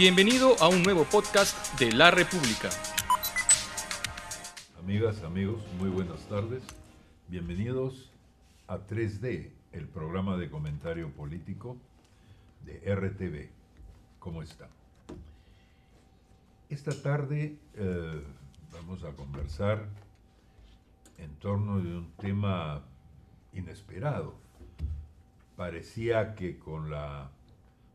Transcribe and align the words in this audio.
Bienvenido 0.00 0.56
a 0.62 0.68
un 0.70 0.82
nuevo 0.82 1.04
podcast 1.04 1.78
de 1.78 1.92
La 1.92 2.10
República. 2.10 2.70
Amigas, 4.78 5.22
amigos, 5.24 5.60
muy 5.78 5.90
buenas 5.90 6.20
tardes. 6.20 6.62
Bienvenidos 7.28 8.10
a 8.66 8.78
3D, 8.78 9.50
el 9.72 9.88
programa 9.88 10.38
de 10.38 10.48
comentario 10.48 11.10
político 11.10 11.76
de 12.64 12.78
RTV. 12.94 13.50
¿Cómo 14.20 14.42
están? 14.42 14.70
Esta 16.70 16.92
tarde 17.02 17.58
eh, 17.74 18.22
vamos 18.72 19.04
a 19.04 19.12
conversar 19.12 19.84
en 21.18 21.34
torno 21.34 21.78
de 21.78 21.98
un 21.98 22.10
tema 22.12 22.86
inesperado. 23.52 24.32
Parecía 25.56 26.34
que 26.36 26.58
con 26.58 26.90
la 26.90 27.32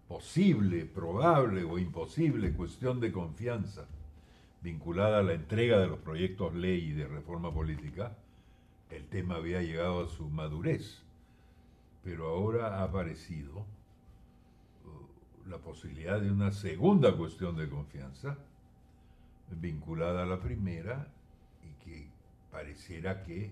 posible, 0.08 0.86
probable 0.86 1.64
o 1.64 1.78
imposible 1.80 2.54
cuestión 2.54 3.00
de 3.00 3.12
confianza 3.12 3.88
vinculada 4.62 5.20
a 5.20 5.24
la 5.24 5.34
entrega 5.34 5.80
de 5.80 5.88
los 5.88 6.00
proyectos 6.00 6.56
ley 6.56 6.90
y 6.90 6.94
de 6.94 7.08
reforma 7.08 7.54
política, 7.54 8.18
el 8.90 9.08
tema 9.08 9.36
había 9.36 9.62
llegado 9.62 10.06
a 10.06 10.10
su 10.10 10.28
madurez. 10.30 11.04
Pero 12.04 12.28
ahora 12.28 12.80
ha 12.80 12.84
aparecido 12.84 13.60
uh, 14.86 15.50
la 15.50 15.58
posibilidad 15.58 16.20
de 16.20 16.32
una 16.32 16.52
segunda 16.52 17.16
cuestión 17.16 17.56
de 17.58 17.70
confianza 17.70 18.38
vinculada 19.52 20.24
a 20.24 20.26
la 20.26 20.40
primera 20.40 21.08
y 21.64 21.84
que 21.84 22.10
pareciera 22.52 23.24
que 23.24 23.52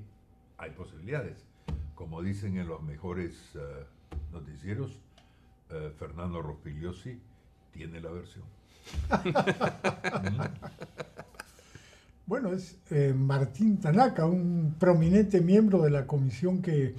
hay 0.57 0.71
posibilidades. 0.71 1.45
Como 1.95 2.21
dicen 2.21 2.57
en 2.57 2.67
los 2.67 2.81
mejores 2.81 3.55
uh, 3.55 4.33
noticieros, 4.33 4.99
uh, 5.73 5.91
Fernando 5.97 6.41
Rospigliosi 6.41 7.19
tiene 7.71 7.99
la 8.01 8.11
versión. 8.11 8.45
Bueno, 12.25 12.53
es 12.53 12.77
eh, 12.89 13.13
Martín 13.13 13.81
Tanaka, 13.81 14.25
un 14.25 14.75
prominente 14.79 15.41
miembro 15.41 15.81
de 15.81 15.89
la 15.89 16.07
comisión 16.07 16.61
que 16.61 16.95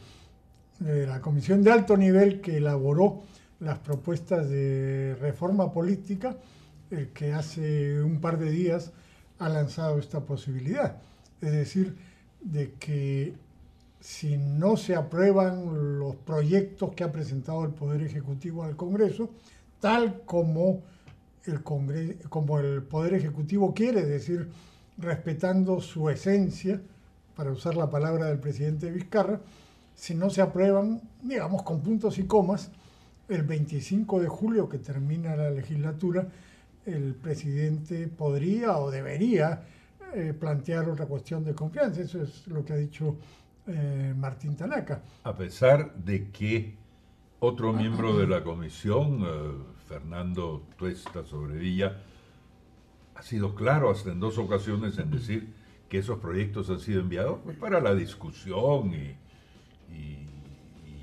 de 0.81 1.07
la 1.07 1.21
comisión 1.21 1.63
de 1.63 1.73
alto 1.73 1.97
nivel 1.97 2.41
que 2.43 2.59
elaboró 2.59 3.23
las 3.61 3.79
propuestas 3.79 4.49
de 4.51 5.17
reforma 5.21 5.73
política, 5.73 6.37
el 6.91 7.09
que 7.09 7.33
hace 7.33 8.03
un 8.03 8.21
par 8.21 8.39
de 8.39 8.51
días 8.51 8.93
ha 9.39 9.49
lanzado 9.49 9.99
esta 9.99 10.21
posibilidad. 10.21 10.99
Es 11.41 11.53
decir, 11.53 11.97
de 12.41 12.73
que 12.73 13.35
si 14.05 14.37
no 14.37 14.77
se 14.77 14.95
aprueban 14.95 15.99
los 15.99 16.15
proyectos 16.15 16.93
que 16.93 17.05
ha 17.05 17.11
presentado 17.11 17.65
el 17.65 17.71
Poder 17.71 18.03
Ejecutivo 18.03 18.63
al 18.63 18.77
Congreso, 18.77 19.31
tal 19.81 20.21
como 20.27 20.83
el, 21.47 21.63
como 21.63 22.59
el 22.59 22.83
Poder 22.83 23.15
Ejecutivo 23.15 23.73
quiere, 23.73 24.01
es 24.01 24.09
decir, 24.09 24.51
respetando 24.99 25.81
su 25.81 26.11
esencia, 26.11 26.83
para 27.35 27.51
usar 27.51 27.77
la 27.77 27.89
palabra 27.89 28.27
del 28.27 28.39
presidente 28.39 28.91
Vizcarra, 28.91 29.41
si 29.95 30.15
no 30.15 30.29
se 30.29 30.43
aprueban, 30.43 31.01
digamos, 31.23 31.63
con 31.63 31.81
puntos 31.81 32.19
y 32.19 32.25
comas, 32.25 32.71
el 33.31 33.43
25 33.43 34.21
de 34.21 34.29
julio 34.29 34.69
que 34.69 34.79
termina 34.79 35.35
la 35.35 35.51
legislatura, 35.51 36.29
el 36.85 37.15
presidente 37.15 38.07
podría 38.09 38.77
o 38.77 38.91
debería 38.91 39.63
eh, 40.15 40.35
plantear 40.39 40.91
otra 40.91 41.07
cuestión 41.07 41.43
de 41.43 41.55
confianza. 41.55 42.03
Eso 42.03 42.23
es 42.23 42.47
lo 42.49 42.63
que 42.67 42.75
ha 42.75 42.77
dicho 42.77 43.17
eh, 43.67 44.15
Martín 44.17 44.57
Tanaka. 44.57 45.03
A 45.23 45.35
pesar 45.35 45.95
de 45.95 46.31
que 46.31 46.77
otro 47.41 47.73
miembro 47.73 48.17
de 48.17 48.27
la 48.27 48.43
comisión, 48.43 49.23
eh, 49.23 49.53
Fernando 49.89 50.63
Tuesta 50.77 51.25
Sobrevilla, 51.25 52.03
ha 53.15 53.23
sido 53.23 53.55
claro 53.55 53.91
hasta 53.91 54.11
en 54.11 54.21
dos 54.21 54.39
ocasiones 54.39 54.99
en 54.99 55.11
decir 55.11 55.55
que 55.89 55.99
esos 55.99 56.19
proyectos 56.19 56.71
han 56.71 56.81
sido 56.81 57.01
enviados 57.01 57.39
pues, 57.45 57.57
para 57.57 57.81
la 57.81 57.95
discusión 57.95 58.93
y, 58.95 59.17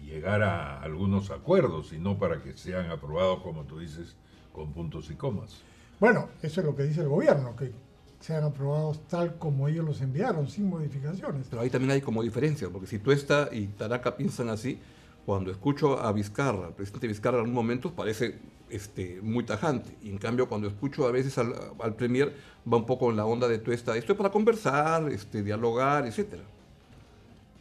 llegar 0.06 0.44
a 0.44 0.82
algunos 0.82 1.32
acuerdos 1.32 1.94
y 1.94 1.98
no 1.98 2.20
para 2.20 2.42
que 2.42 2.58
sean 2.58 2.92
aprobados, 2.92 3.42
como 3.44 3.64
tú 3.64 3.80
dices, 3.80 4.18
con 4.52 4.74
puntos 4.74 5.10
y 5.10 5.16
comas. 5.16 5.62
Bueno, 6.02 6.28
eso 6.42 6.60
es 6.60 6.68
lo 6.68 6.76
que 6.76 6.84
dice 6.84 7.00
el 7.00 7.08
gobierno, 7.08 7.56
que 7.56 7.72
sean 8.22 8.44
aprobados 8.44 9.06
tal 9.08 9.38
como 9.38 9.68
ellos 9.68 9.84
los 9.84 10.02
enviaron, 10.02 10.48
sin 10.48 10.70
modificaciones. 10.70 11.48
Pero 11.50 11.62
ahí 11.62 11.70
también 11.70 11.92
hay 11.92 12.02
como 12.02 12.24
diferencias, 12.24 12.70
porque 12.72 12.88
si 12.88 13.00
Tuesta 13.00 13.50
y 13.52 13.68
Taraka 13.68 14.16
piensan 14.16 14.50
así, 14.50 14.80
cuando 15.26 15.52
escucho 15.52 16.00
a 16.00 16.12
Vizcarra, 16.14 16.68
al 16.68 16.74
presidente 16.74 17.08
Vizcarra 17.08 17.38
en 17.38 17.42
algún 17.42 17.56
momento 17.56 17.94
parece 17.94 18.40
este, 18.70 19.20
muy 19.22 19.44
tajante. 19.44 19.98
Y 20.02 20.10
en 20.10 20.18
cambio, 20.18 20.48
cuando 20.48 20.68
escucho 20.68 21.08
a 21.08 21.12
veces 21.12 21.38
al, 21.38 21.54
al 21.80 21.96
Premier, 21.96 22.34
va 22.72 22.78
un 22.78 22.86
poco 22.86 23.10
en 23.10 23.18
la 23.18 23.26
onda 23.26 23.48
de 23.48 23.60
tuesta. 23.60 23.98
Esto 23.98 24.14
es 24.14 24.18
para 24.18 24.30
conversar, 24.30 25.12
este, 25.12 25.44
dialogar, 25.44 26.06
etcétera. 26.08 26.44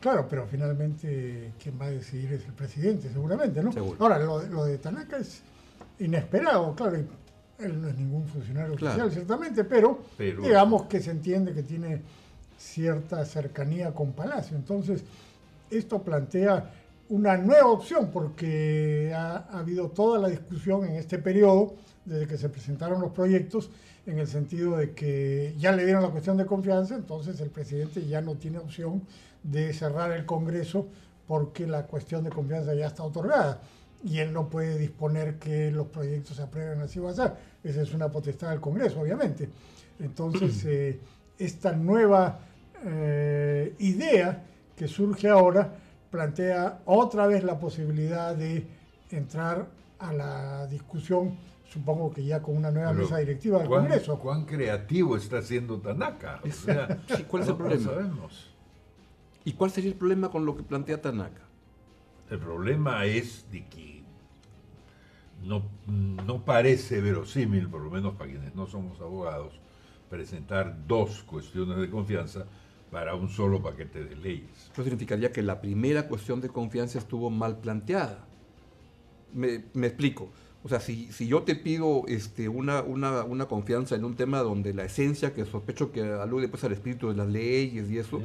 Claro, 0.01 0.27
pero 0.29 0.47
finalmente 0.47 1.53
quien 1.63 1.79
va 1.79 1.87
a 1.87 1.91
decidir 1.91 2.33
es 2.33 2.47
el 2.47 2.55
presidente, 2.55 3.11
seguramente, 3.13 3.63
¿no? 3.63 3.71
Ahora, 3.99 4.19
lo, 4.19 4.65
de 4.65 4.79
Tanaka 4.79 5.19
es 5.19 5.43
inesperado, 5.99 6.75
claro, 6.75 6.97
él 7.63 7.81
no 7.81 7.89
es 7.89 7.97
ningún 7.97 8.27
funcionario 8.27 8.75
oficial, 8.75 9.11
ciertamente, 9.11 9.65
pero, 9.65 10.01
digamos 10.19 10.85
que 10.85 11.01
se 11.01 11.11
entiende 11.11 11.53
que 11.53 11.63
tiene 11.63 12.03
cierta 12.59 13.25
cercanía 13.25 13.93
con 13.93 14.13
Palacio. 14.13 14.57
Entonces, 14.57 15.05
esto 15.71 16.03
plantea 16.03 16.73
una 17.09 17.37
nueva 17.37 17.69
opción 17.69 18.11
porque 18.13 19.13
ha, 19.15 19.47
habido 19.59 19.89
toda 19.89 20.19
la 20.19 20.29
discusión 20.29 20.85
en 20.85 20.95
este 20.97 21.19
periodo, 21.19 21.75
desde 22.05 22.27
que 22.27 22.39
se 22.39 22.49
presentaron 22.49 23.01
los 23.01 23.13
proyectos, 23.13 23.71
en 24.07 24.19
el 24.19 24.27
sentido 24.27 24.77
de 24.77 24.93
que 24.93 25.55
ya 25.59 25.73
le 25.73 25.85
dieron 25.85 26.03
la 26.03 26.09
cuestión 26.09 26.37
de 26.37 26.47
confianza, 26.47 26.95
entonces 26.95 27.41
el 27.41 27.51
presidente 27.51 28.07
ya 28.07 28.21
no 28.21 28.35
tiene 28.37 28.59
opción 28.59 29.03
de 29.43 29.73
cerrar 29.73 30.13
el 30.13 30.27
Congreso 30.27 30.87
porque 31.27 31.67
la 31.67 31.87
cuestión 31.87 32.25
de 32.25 32.31
confianza 32.31 32.75
ya 32.75 32.87
está 32.87 33.05
otorgada 33.05 33.61
y 34.03 34.19
él 34.19 34.33
no 34.33 34.49
puede 34.49 34.79
disponer 34.79 35.39
que 35.39 35.71
los 35.71 35.89
proyectos 35.89 36.37
se 36.37 36.43
aprueben 36.43 36.81
así 36.81 36.99
va 36.99 37.11
a 37.11 37.15
ser. 37.15 37.33
Esa 37.63 37.83
es 37.83 37.93
una 37.93 38.11
potestad 38.11 38.51
del 38.51 38.61
Congreso, 38.61 39.01
obviamente. 39.01 39.49
Entonces, 39.99 40.65
eh, 40.67 41.01
esta 41.39 41.73
nueva 41.73 42.41
eh, 42.85 43.75
idea 43.79 44.45
que 44.77 44.89
surge 44.89 45.29
ahora 45.29 45.75
plantea 46.11 46.81
otra 46.87 47.27
vez 47.27 47.45
la 47.45 47.59
posibilidad 47.59 48.35
de 48.35 48.67
entrar 49.11 49.69
a 49.99 50.13
la 50.13 50.67
discusión, 50.67 51.37
supongo 51.69 52.11
que 52.13 52.25
ya 52.25 52.41
con 52.41 52.57
una 52.57 52.71
nueva 52.71 52.93
mesa 52.93 53.19
directiva 53.19 53.59
del 53.59 53.69
Congreso. 53.69 54.19
¿Cuán 54.19 54.45
creativo 54.45 55.17
está 55.17 55.43
siendo 55.43 55.79
Tanaka? 55.79 56.41
¿Cuál 57.29 57.43
es 57.43 57.49
el 57.49 57.57
problema? 57.57 57.93
¿Y 59.45 59.53
cuál 59.53 59.71
sería 59.71 59.91
el 59.91 59.97
problema 59.97 60.31
con 60.31 60.47
lo 60.47 60.57
que 60.57 60.63
plantea 60.63 61.01
Tanaka? 61.01 61.50
El 62.31 62.39
problema 62.39 63.05
es 63.07 63.45
de 63.51 63.67
que 63.67 64.03
no, 65.43 65.65
no 65.87 66.45
parece 66.45 67.01
verosímil, 67.01 67.69
por 67.69 67.83
lo 67.83 67.91
menos 67.91 68.15
para 68.15 68.31
quienes 68.31 68.55
no 68.55 68.67
somos 68.67 69.01
abogados, 69.01 69.55
presentar 70.09 70.87
dos 70.87 71.23
cuestiones 71.23 71.79
de 71.79 71.91
confianza 71.91 72.47
para 72.91 73.15
un 73.15 73.29
solo 73.29 73.63
paquete 73.63 74.05
de 74.05 74.17
leyes. 74.17 74.71
Eso 74.73 74.83
significaría 74.83 75.33
que 75.33 75.43
la 75.43 75.61
primera 75.61 76.09
cuestión 76.09 76.41
de 76.41 76.49
confianza 76.49 76.99
estuvo 76.99 77.31
mal 77.31 77.59
planteada. 77.59 78.27
Me, 79.33 79.63
explico. 79.87 80.31
O 80.63 80.69
sea, 80.69 80.81
si, 80.81 81.11
si, 81.13 81.27
yo 81.27 81.43
te 81.45 81.55
pido 81.55 82.05
este, 82.09 82.49
una, 82.49 82.83
una, 82.83 83.23
una, 83.25 83.47
confianza 83.47 83.95
en 83.95 84.05
un 84.05 84.17
tema 84.17 84.41
donde 84.41 84.75
la 84.75 84.85
esencia, 84.85 85.33
que 85.33 85.45
sospecho 85.47 85.93
que 85.93 86.03
alude 86.03 86.49
pues, 86.49 86.65
al 86.65 86.73
espíritu 86.73 87.09
de 87.09 87.15
las 87.15 87.29
leyes 87.29 87.91
y 87.91 87.99
eso, 87.99 88.21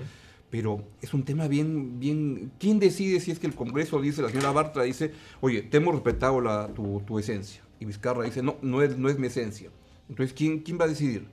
pero 0.50 0.84
es 1.02 1.14
un 1.14 1.24
tema 1.24 1.48
bien, 1.48 2.00
bien... 2.00 2.52
¿Quién 2.60 2.80
decide 2.80 3.20
si 3.20 3.32
es 3.32 3.40
que 3.40 3.48
el 3.48 3.56
Congreso 3.56 4.00
dice, 4.02 4.22
la 4.22 4.30
señora 4.30 4.52
Bartra 4.52 4.84
dice, 4.84 5.12
oye, 5.42 5.62
te 5.62 5.78
hemos 5.78 5.94
respetado 5.94 6.40
la, 6.42 6.68
tu, 6.68 7.02
tu, 7.02 7.20
esencia? 7.20 7.62
Y 7.80 7.86
Vizcarra 7.86 8.24
dice, 8.24 8.42
no, 8.42 8.56
no 8.62 8.82
es, 8.82 8.98
no 8.98 9.10
es 9.10 9.20
mi 9.20 9.28
esencia. 9.28 9.70
Entonces, 10.08 10.34
¿quién, 10.34 10.60
¿quién 10.60 10.80
va 10.80 10.86
a 10.86 10.88
decidir? 10.88 11.26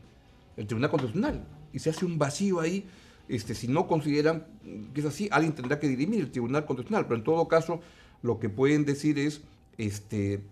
El 0.56 0.66
Tribunal 0.66 0.90
Constitucional. 0.90 1.46
Y 1.72 1.78
se 1.78 1.90
hace 1.90 2.04
un 2.04 2.18
vacío 2.18 2.60
ahí 2.60 2.86
este, 3.28 3.54
si 3.54 3.68
no 3.68 3.86
consideran 3.86 4.46
que 4.92 5.00
es 5.00 5.06
así, 5.06 5.28
alguien 5.32 5.54
tendrá 5.54 5.78
que 5.78 5.88
dirimir 5.88 6.20
el 6.20 6.30
Tribunal 6.30 6.66
Constitucional, 6.66 7.06
pero 7.06 7.16
en 7.16 7.24
todo 7.24 7.48
caso 7.48 7.80
lo 8.22 8.38
que 8.38 8.48
pueden 8.48 8.84
decir 8.84 9.18
es, 9.18 9.42
este, 9.78 10.42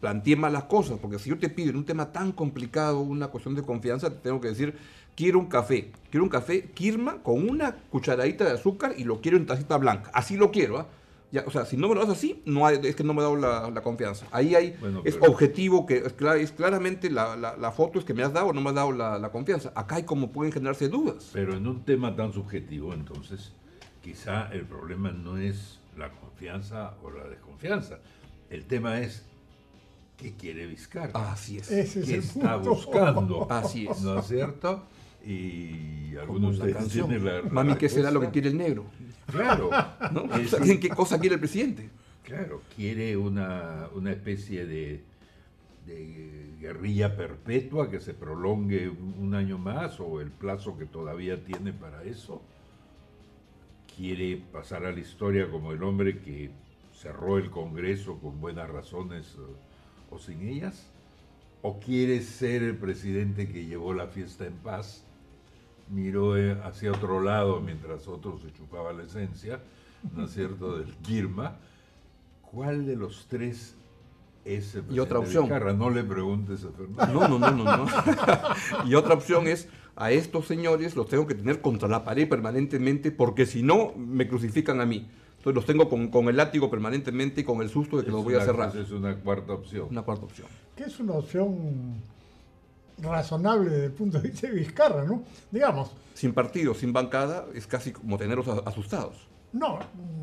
planteé 0.00 0.36
las 0.36 0.64
cosas, 0.64 0.98
porque 0.98 1.18
si 1.18 1.30
yo 1.30 1.38
te 1.38 1.48
pido 1.48 1.70
en 1.70 1.76
un 1.76 1.84
tema 1.84 2.12
tan 2.12 2.32
complicado 2.32 3.00
una 3.00 3.28
cuestión 3.28 3.54
de 3.54 3.62
confianza, 3.62 4.10
te 4.10 4.16
tengo 4.16 4.40
que 4.40 4.48
decir, 4.48 4.74
quiero 5.16 5.38
un 5.38 5.46
café, 5.46 5.92
quiero 6.10 6.24
un 6.24 6.30
café 6.30 6.70
Kirma 6.72 7.22
con 7.22 7.48
una 7.48 7.76
cucharadita 7.90 8.44
de 8.44 8.52
azúcar 8.52 8.94
y 8.96 9.04
lo 9.04 9.20
quiero 9.20 9.36
en 9.36 9.46
tacita 9.46 9.76
blanca, 9.76 10.10
así 10.14 10.36
lo 10.36 10.50
quiero, 10.50 10.78
¿ah? 10.78 10.86
o 11.46 11.50
sea, 11.50 11.64
si 11.64 11.76
no 11.76 11.88
me 11.88 11.94
lo 11.94 12.00
das 12.00 12.10
así, 12.10 12.42
no 12.44 12.68
es 12.68 12.96
que 12.96 13.04
no 13.04 13.14
me 13.14 13.20
ha 13.20 13.24
dado 13.24 13.70
la, 13.70 13.82
confianza. 13.82 14.26
Ahí 14.32 14.54
hay, 14.54 14.76
es 15.04 15.16
objetivo, 15.20 15.86
que 15.86 15.98
es, 15.98 16.14
es 16.40 16.52
claramente 16.52 17.08
la, 17.08 17.72
foto 17.74 17.98
es 17.98 18.04
que 18.04 18.14
me 18.14 18.22
has 18.22 18.32
dado 18.32 18.48
o 18.48 18.52
no 18.52 18.60
me 18.60 18.70
has 18.70 18.74
dado 18.74 18.92
la, 18.92 19.30
confianza. 19.30 19.72
Acá 19.76 19.96
hay 19.96 20.02
como 20.02 20.32
pueden 20.32 20.52
generarse 20.52 20.88
dudas. 20.88 21.30
Pero 21.32 21.56
en 21.56 21.66
un 21.66 21.84
tema 21.84 22.16
tan 22.16 22.32
subjetivo, 22.32 22.94
entonces, 22.94 23.52
quizá 24.02 24.48
el 24.52 24.66
problema 24.66 25.12
no 25.12 25.38
es 25.38 25.78
la 25.96 26.10
confianza 26.10 26.94
o 27.02 27.10
la 27.10 27.28
desconfianza. 27.28 28.00
El 28.48 28.64
tema 28.64 29.00
es 29.00 29.24
¿Qué 30.16 30.34
quiere 30.34 30.66
Vizcarra? 30.66 31.32
Así 31.32 31.56
es. 31.56 31.70
Ese 31.70 32.00
es 32.00 32.06
¿Qué 32.06 32.14
el 32.14 32.20
está 32.20 32.56
punto. 32.56 32.70
buscando? 32.70 33.46
Así 33.50 33.86
es. 33.86 34.02
¿No 34.02 34.18
es 34.18 34.26
cierto? 34.26 34.84
Y 35.24 36.16
algunos 36.16 36.58
la 36.58 36.64
de 36.66 36.70
ustedes 36.72 36.76
canción. 36.76 37.08
tienen 37.08 37.24
la- 37.26 37.42
la 37.42 37.50
Mami, 37.50 37.76
¿qué 37.76 37.88
será 37.88 38.10
lo 38.10 38.20
que 38.20 38.30
quiere 38.30 38.48
el 38.48 38.56
negro? 38.56 38.86
Claro. 39.26 39.70
¿No? 40.12 40.22
O 40.22 40.34
Es- 40.36 40.50
sea, 40.50 40.60
¿qué, 40.60 40.88
cosa 40.90 41.18
quiere 41.20 41.34
el 41.34 41.40
presidente? 41.40 41.88
Claro, 42.24 42.62
quiere 42.76 43.16
una, 43.16 43.88
una 43.94 44.12
especie 44.12 44.64
de, 44.66 45.02
de 45.86 46.50
guerrilla 46.60 47.16
perpetua 47.16 47.90
que 47.90 48.00
se 48.00 48.14
prolongue 48.14 48.88
un, 48.88 49.14
un 49.18 49.34
año 49.34 49.58
más 49.58 49.98
o 50.00 50.20
el 50.20 50.30
plazo 50.30 50.78
que 50.78 50.86
todavía 50.86 51.42
tiene 51.44 51.72
para 51.72 52.02
eso. 52.04 52.40
Quiere 53.96 54.40
pasar 54.52 54.84
a 54.86 54.92
la 54.92 55.00
historia 55.00 55.50
como 55.50 55.72
el 55.72 55.82
hombre 55.82 56.18
que 56.20 56.50
cerró 56.94 57.38
el 57.38 57.50
Congreso 57.50 58.18
con 58.18 58.40
buenas 58.40 58.68
razones 58.70 59.36
o, 59.36 60.14
o 60.14 60.18
sin 60.18 60.42
ellas. 60.48 60.86
O 61.62 61.78
quiere 61.80 62.22
ser 62.22 62.62
el 62.62 62.76
presidente 62.76 63.48
que 63.48 63.66
llevó 63.66 63.92
la 63.92 64.06
fiesta 64.06 64.46
en 64.46 64.54
paz, 64.54 65.04
miró 65.90 66.36
eh, 66.36 66.56
hacia 66.64 66.92
otro 66.92 67.20
lado 67.20 67.60
mientras 67.60 68.06
otros 68.08 68.42
se 68.42 68.52
chupaba 68.52 68.92
la 68.92 69.02
esencia, 69.02 69.60
¿no 70.16 70.24
es 70.24 70.32
cierto?, 70.32 70.78
del 70.78 70.94
Kirma. 70.96 71.56
¿Cuál 72.50 72.86
de 72.86 72.96
los 72.96 73.26
tres 73.28 73.76
es 74.44 74.74
el 74.74 74.84
Y 74.90 74.98
otra 74.98 75.18
opción. 75.18 75.44
Vizcarra? 75.44 75.72
No 75.72 75.90
le 75.90 76.02
preguntes 76.02 76.64
a 76.64 76.70
Fernando. 76.70 77.28
No, 77.28 77.38
no, 77.38 77.38
no, 77.38 77.64
no, 77.64 77.76
no. 77.76 77.86
y 78.86 78.94
otra 78.94 79.14
opción 79.14 79.46
es, 79.46 79.68
a 79.96 80.10
estos 80.10 80.46
señores 80.46 80.96
los 80.96 81.08
tengo 81.08 81.26
que 81.26 81.34
tener 81.34 81.60
contra 81.60 81.88
la 81.88 82.04
pared 82.04 82.28
permanentemente 82.28 83.12
porque 83.12 83.46
si 83.46 83.62
no, 83.62 83.92
me 83.96 84.26
crucifican 84.26 84.80
a 84.80 84.86
mí. 84.86 85.08
Entonces 85.36 85.54
los 85.54 85.64
tengo 85.64 85.88
con, 85.88 86.08
con 86.08 86.28
el 86.28 86.36
látigo 86.36 86.70
permanentemente 86.70 87.40
y 87.42 87.44
con 87.44 87.62
el 87.62 87.70
susto 87.70 87.96
de 87.96 88.02
que 88.02 88.10
Es 88.10 88.14
los 88.14 88.24
voy 88.24 88.34
a 88.34 88.40
cerrar. 88.44 88.70
esa 88.70 88.80
Es 88.80 88.90
una 88.90 89.14
cuarta 89.16 89.52
opción. 89.54 89.86
Una 89.90 90.02
cuarta 90.02 90.24
opción. 90.24 90.48
que 90.76 90.84
es 90.84 91.00
una 91.00 91.12
opción 91.14 91.94
razonable 93.02 93.70
desde 93.70 93.86
el 93.86 93.92
punto 93.92 94.20
de 94.20 94.28
vista 94.28 94.46
de 94.46 94.54
Vizcarra, 94.54 95.04
¿no? 95.04 95.22
Digamos, 95.50 95.92
Sin 96.14 96.32
partido, 96.32 96.74
sin 96.74 96.92
bancada, 96.92 97.46
es 97.54 97.66
casi 97.66 97.92
como 97.92 98.18
tenerlos 98.18 98.46
asustados. 98.66 99.28
no, 99.52 99.78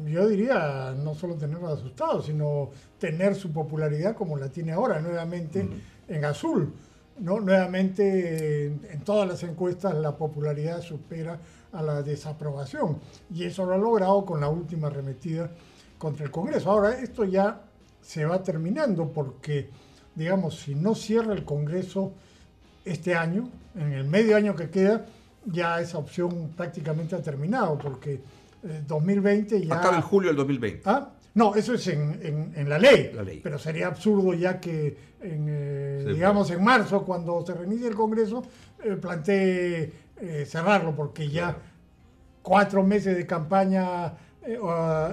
yo 0.06 0.28
diría 0.28 0.96
no 0.98 1.14
solo 1.16 1.36
tenerlos 1.36 1.80
asustados, 1.80 2.26
sino 2.28 2.70
tener 2.98 3.36
su 3.36 3.52
popularidad 3.52 4.16
como 4.16 4.38
la 4.38 4.50
tiene 4.50 4.72
ahora, 4.72 5.02
nuevamente 5.02 5.68
en 6.08 6.26
azul. 6.26 6.74
¿no? 7.20 7.40
Nuevamente 7.40 8.68
en, 8.68 8.82
en 8.90 9.02
todas 9.02 9.28
las 9.28 9.44
encuestas 9.44 9.96
la 9.96 10.16
popularidad 10.16 10.82
supera 10.82 11.40
a 11.74 11.82
la 11.82 12.02
desaprobación 12.04 13.00
y 13.34 13.44
eso 13.44 13.66
lo 13.66 13.74
ha 13.74 13.78
logrado 13.78 14.24
con 14.24 14.40
la 14.40 14.48
última 14.50 14.88
arremetida 14.88 15.50
contra 15.98 16.26
el 16.26 16.32
Congreso. 16.32 16.70
Ahora, 16.72 16.92
esto 17.00 17.26
ya 17.26 17.64
se 18.02 18.24
va 18.26 18.42
terminando 18.44 19.12
porque, 19.12 19.70
digamos, 20.16 20.60
si 20.60 20.76
no 20.76 20.96
cierra 20.96 21.34
el 21.34 21.44
Congreso 21.44 22.14
este 22.92 23.16
año, 23.16 23.50
en 23.76 23.94
el 23.94 24.06
medio 24.06 24.36
año 24.36 24.56
que 24.56 24.70
queda, 24.70 25.06
ya 25.46 25.80
esa 25.82 25.98
opción 25.98 26.50
prácticamente 26.56 27.16
ha 27.16 27.22
terminado 27.22 27.78
porque 27.78 28.14
eh, 28.64 28.84
2020 28.88 29.66
ya... 29.66 29.76
Acaba 29.76 29.96
en 29.98 30.02
julio 30.02 30.30
del 30.30 30.38
2020. 30.38 30.82
¿Ah? 30.86 31.10
No, 31.36 31.54
eso 31.56 31.74
es 31.76 31.88
en, 31.88 32.20
en- 32.24 32.54
en 32.56 32.68
la, 32.70 32.80
ley, 32.80 33.12
La 33.14 33.24
ley. 33.24 33.40
Pero 33.44 33.60
sería 33.60 33.88
absurdo 33.88 34.34
ya 34.34 34.60
que, 34.60 34.98
en, 35.22 35.46
eh, 35.48 36.04
Sí, 36.08 36.14
digamos, 36.14 36.50
en 36.52 36.64
marzo, 36.64 37.04
cuando 37.04 37.46
se 37.46 37.54
reinicie 37.54 37.88
el 37.88 37.96
Congreso, 37.96 38.44
eh, 38.84 38.96
plantee 38.96 39.94
eh, 40.20 40.46
cerrarlo, 40.48 40.96
porque 40.96 41.30
ya 41.30 41.50
Claro. 41.54 41.60
cuatro 42.42 42.84
meses 42.84 43.16
de 43.16 43.28
campaña 43.28 44.14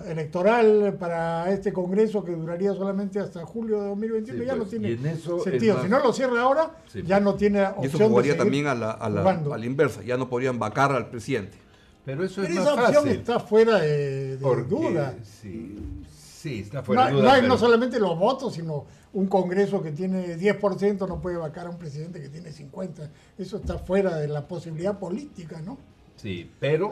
electoral 0.07 0.97
para 0.99 1.51
este 1.53 1.73
Congreso 1.73 2.25
que 2.25 2.33
duraría 2.33 2.73
solamente 2.75 3.19
hasta 3.21 3.45
julio 3.45 3.81
de 3.81 3.89
2021 3.89 4.41
Sí, 4.41 4.47
ya 4.47 4.53
no 4.55 4.59
pues, 4.59 4.71
tiene 4.71 4.91
y 4.91 5.07
eso 5.07 5.41
sentido. 5.41 5.75
más- 5.75 5.85
Si 5.85 5.91
no 5.91 5.99
lo 6.01 6.13
cierra 6.13 6.43
ahora, 6.43 6.71
Sí, 6.87 7.03
ya 7.05 7.21
no 7.21 7.35
tiene 7.35 7.61
Y 7.61 7.63
opción 7.65 7.85
eso 7.87 7.99
de 7.99 8.09
jugaría 8.09 8.33
seguir 8.33 8.45
también 8.45 8.67
a 8.67 8.75
la, 8.75 8.91
a, 8.93 9.09
la, 9.09 9.31
a 9.31 9.59
la 9.59 9.67
inversa. 9.67 10.03
Ya 10.03 10.17
no 10.17 10.29
podrían 10.29 10.59
vacar 10.59 10.93
al 10.93 11.09
presidente. 11.11 11.59
Pero 12.05 12.25
eso 12.25 12.43
es 12.43 12.49
Pero 12.49 12.61
más 12.61 12.73
esa 12.73 12.75
opción 12.83 13.03
fácil. 13.05 13.19
está 13.21 13.41
fuera 13.41 13.79
de, 13.81 14.37
de 14.37 14.43
porque- 14.43 14.63
duda. 14.69 15.15
Sí, 15.23 15.79
sí, 16.13 16.61
está 16.61 16.83
No, 16.83 16.93
de 16.95 17.01
hay- 17.01 17.13
duda. 17.15 17.23
no 17.23 17.31
hay 17.31 17.41
pero- 17.41 17.49
no 17.55 17.59
solamente 17.59 17.99
los 17.99 18.19
votos, 18.19 18.55
sino 18.55 18.85
un 19.15 19.27
Congreso 19.27 19.83
que 19.83 19.93
tiene 19.93 20.37
10% 20.37 21.07
no 21.09 21.21
puede 21.21 21.37
vacar 21.39 21.67
a 21.67 21.71
un 21.71 21.79
presidente 21.79 22.21
que 22.21 22.29
tiene 22.29 22.51
50%. 22.53 23.09
Eso 23.39 23.57
está 23.57 23.79
fuera 23.79 24.17
de 24.19 24.29
la 24.29 24.47
posibilidad 24.47 24.99
política, 24.99 25.61
¿no? 25.63 25.79
Sí, 26.17 26.51
pero 26.61 26.91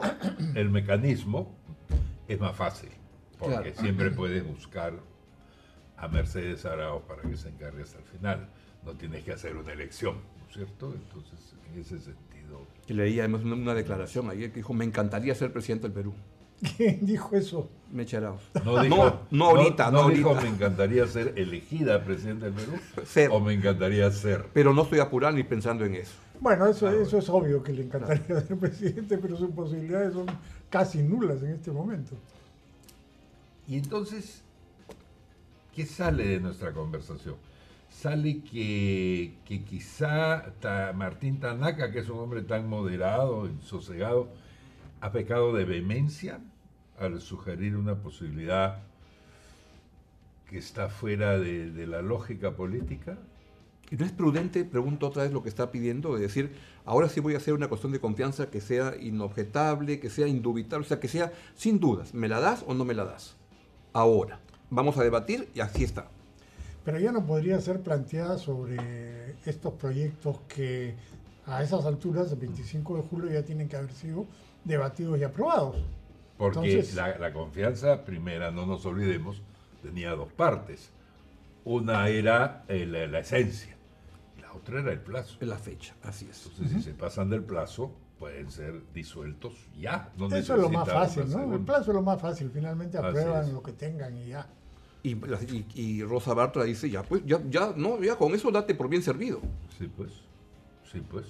el 0.55 0.69
mecanismo 0.69 1.49
es 2.33 2.39
más 2.39 2.55
fácil, 2.55 2.89
porque 3.39 3.55
Claro. 3.55 3.79
siempre 3.79 4.11
puedes 4.11 4.45
buscar 4.45 4.93
a 5.97 6.07
Mercedes 6.07 6.65
Arauz 6.65 7.03
para 7.03 7.21
que 7.23 7.37
se 7.37 7.49
encargue 7.49 7.83
hasta 7.83 7.97
el 7.99 8.05
final. 8.05 8.49
No 8.85 8.91
tienes 8.93 9.23
que 9.23 9.31
hacer 9.31 9.55
una 9.55 9.71
elección, 9.71 10.15
¿no 10.39 10.47
es 10.47 10.53
cierto? 10.53 10.93
Entonces, 10.93 11.55
en 11.73 11.79
ese 11.79 11.97
sentido... 11.99 12.67
Y 12.87 12.93
leí 12.93 13.19
además 13.19 13.43
una, 13.43 13.55
una 13.55 13.73
declaración 13.73 14.29
ayer 14.29 14.49
que 14.51 14.57
dijo, 14.57 14.73
me 14.73 14.83
encantaría 14.85 15.33
ser 15.35 15.53
presidente 15.53 15.83
del 15.87 15.93
Perú. 15.93 16.13
¿Quién 16.77 17.05
dijo 17.05 17.35
eso? 17.35 17.69
Me 17.91 18.03
echaraos. 18.03 18.41
No, 18.63 18.81
dijo, 18.81 18.95
no, 18.95 19.19
no 19.31 19.45
ahorita, 19.49 19.91
no, 19.91 20.09
dijo, 20.09 20.29
ahorita. 20.29 20.43
me 20.49 20.55
encantaría 20.55 21.05
ser 21.07 21.33
elegida 21.35 22.03
presidente 22.03 22.45
del 22.45 22.53
Perú, 22.53 22.71
Ser. 23.05 23.29
o 23.31 23.39
me 23.39 23.53
encantaría 23.53 24.09
ser. 24.11 24.45
Pero 24.53 24.73
no 24.73 24.83
estoy 24.83 24.99
apurado 24.99 25.35
ni 25.35 25.43
pensando 25.43 25.83
en 25.85 25.95
eso. 25.95 26.13
Bueno, 26.39 26.65
eso, 26.67 26.87
Ah, 26.87 26.93
eso 27.01 27.17
es 27.17 27.29
obvio 27.29 27.61
que 27.63 27.73
le 27.73 27.83
encantaría 27.83 28.39
ser 28.41 28.57
presidente, 28.57 29.17
pero 29.17 29.35
sus 29.37 29.51
posibilidades 29.51 30.13
son 30.13 30.25
casi 30.73 31.03
nulas 31.03 31.43
en 31.43 31.51
este 31.51 31.69
momento. 31.69 32.15
Y 33.67 33.77
entonces, 33.77 34.41
¿qué 35.75 35.85
sale 35.85 36.27
de 36.27 36.39
nuestra 36.39 36.73
conversación? 36.73 37.35
Sale 37.91 38.41
que, 38.41 39.35
que 39.45 39.63
quizá 39.63 40.51
Martín 40.95 41.39
Tanaka, 41.39 41.91
que 41.91 41.99
es 41.99 42.09
un 42.09 42.17
hombre 42.17 42.41
tan 42.41 42.67
moderado 42.67 43.47
y 43.47 43.55
sosegado, 43.63 44.29
ha 44.99 45.11
pecado 45.11 45.53
de 45.53 45.63
vehemencia 45.65 46.39
al 46.97 47.21
sugerir 47.21 47.77
una 47.77 47.93
posibilidad 47.93 48.79
que 50.49 50.57
está 50.57 50.89
fuera 50.89 51.37
de 51.37 51.85
la 51.85 52.01
lógica 52.01 52.55
política. 52.55 53.19
¿Y 53.93 53.95
no 53.95 54.05
es 54.07 54.11
prudente, 54.11 54.65
pregunto 54.65 55.05
otra 55.05 55.21
vez 55.21 55.31
lo 55.31 55.43
que 55.43 55.49
está 55.49 55.69
pidiendo, 55.69 56.15
de 56.15 56.21
decir, 56.21 56.55
ahora 56.83 57.07
sí 57.09 57.19
voy 57.19 57.35
a 57.35 57.37
hacer 57.37 57.53
una 57.53 57.67
cuestión 57.67 57.91
de 57.91 57.99
confianza 57.99 58.49
que 58.49 58.59
sea 58.59 58.95
inobjetable, 58.99 59.99
que 59.99 60.09
sea 60.09 60.25
indubitable, 60.27 60.83
o 60.83 60.87
sea, 60.89 60.99
que 60.99 61.07
sea 61.07 61.31
sin 61.53 61.79
dudas, 61.79 62.15
¿me 62.15 62.27
la 62.27 62.39
das 62.39 62.65
o 62.65 62.73
no 62.73 62.85
me 62.85 62.95
la 62.95 63.05
das? 63.05 63.35
Ahora, 63.93 64.39
vamos 64.71 64.97
a 64.97 65.03
debatir 65.03 65.47
y 65.53 65.59
así 65.59 65.83
está. 65.83 66.07
Pero 66.83 66.97
ya 66.97 67.11
no 67.11 67.23
podría 67.27 67.61
ser 67.61 67.81
planteada 67.81 68.39
sobre 68.39 69.35
estos 69.45 69.73
proyectos 69.73 70.39
que 70.47 70.95
a 71.45 71.61
esas 71.61 71.85
alturas, 71.85 72.31
el 72.31 72.39
25 72.39 72.97
de 72.97 73.03
julio, 73.03 73.31
ya 73.31 73.43
tienen 73.43 73.69
que 73.69 73.75
haber 73.75 73.91
sido 73.91 74.25
debatidos 74.63 75.19
y 75.19 75.23
aprobados. 75.23 75.75
Porque 76.39 76.57
Entonces- 76.57 76.95
la, 76.95 77.15
la 77.19 77.31
confianza 77.31 78.03
primera, 78.05 78.49
no 78.49 78.65
nos 78.65 78.87
olvidemos, 78.87 79.43
tenía 79.83 80.15
dos 80.15 80.33
partes. 80.33 80.89
Una 81.63 82.07
era 82.09 82.65
eh, 82.67 82.87
la, 82.87 83.05
la 83.05 83.19
esencia, 83.19 83.77
la 84.53 84.59
otra 84.59 84.79
era 84.79 84.91
el 84.91 84.99
plazo. 85.01 85.37
Es 85.39 85.47
la 85.47 85.57
fecha, 85.57 85.95
así 86.03 86.27
es. 86.29 86.45
Entonces, 86.47 86.77
si 86.77 86.83
se 86.83 86.93
pasan 86.93 87.29
del 87.29 87.43
plazo, 87.43 87.91
pueden 88.19 88.49
ser 88.51 88.81
disueltos 88.93 89.53
ya. 89.79 90.11
No 90.17 90.27
Eso 90.27 90.55
es 90.55 90.61
lo 90.61 90.69
más 90.69 90.87
fácil, 90.89 91.29
¿no? 91.29 91.53
El 91.55 91.61
plazo 91.61 91.91
es 91.91 91.95
lo 91.95 92.01
más 92.01 92.21
fácil. 92.21 92.49
Finalmente 92.53 92.97
aprueban 92.97 93.53
lo 93.53 93.61
que 93.63 93.73
tengan 93.73 94.15
y 94.17 94.27
ya. 94.27 94.47
Y, 95.01 95.11
y- 95.15 95.65
y 95.75 96.03
Rosa 96.03 96.33
Bartra 96.33 96.63
dice, 96.63 96.89
ya, 96.89 97.03
pues, 97.03 97.23
ya, 97.25 97.41
ya, 97.49 97.73
no, 97.75 98.01
ya 98.01 98.15
con 98.15 98.33
eso 98.33 98.49
date 98.51 98.73
por 98.75 98.87
bien 98.87 99.01
servido. 99.03 99.41
Sí, 99.77 99.89
pues. 99.97 100.11
Sí, 100.89 101.01
pues. 101.01 101.25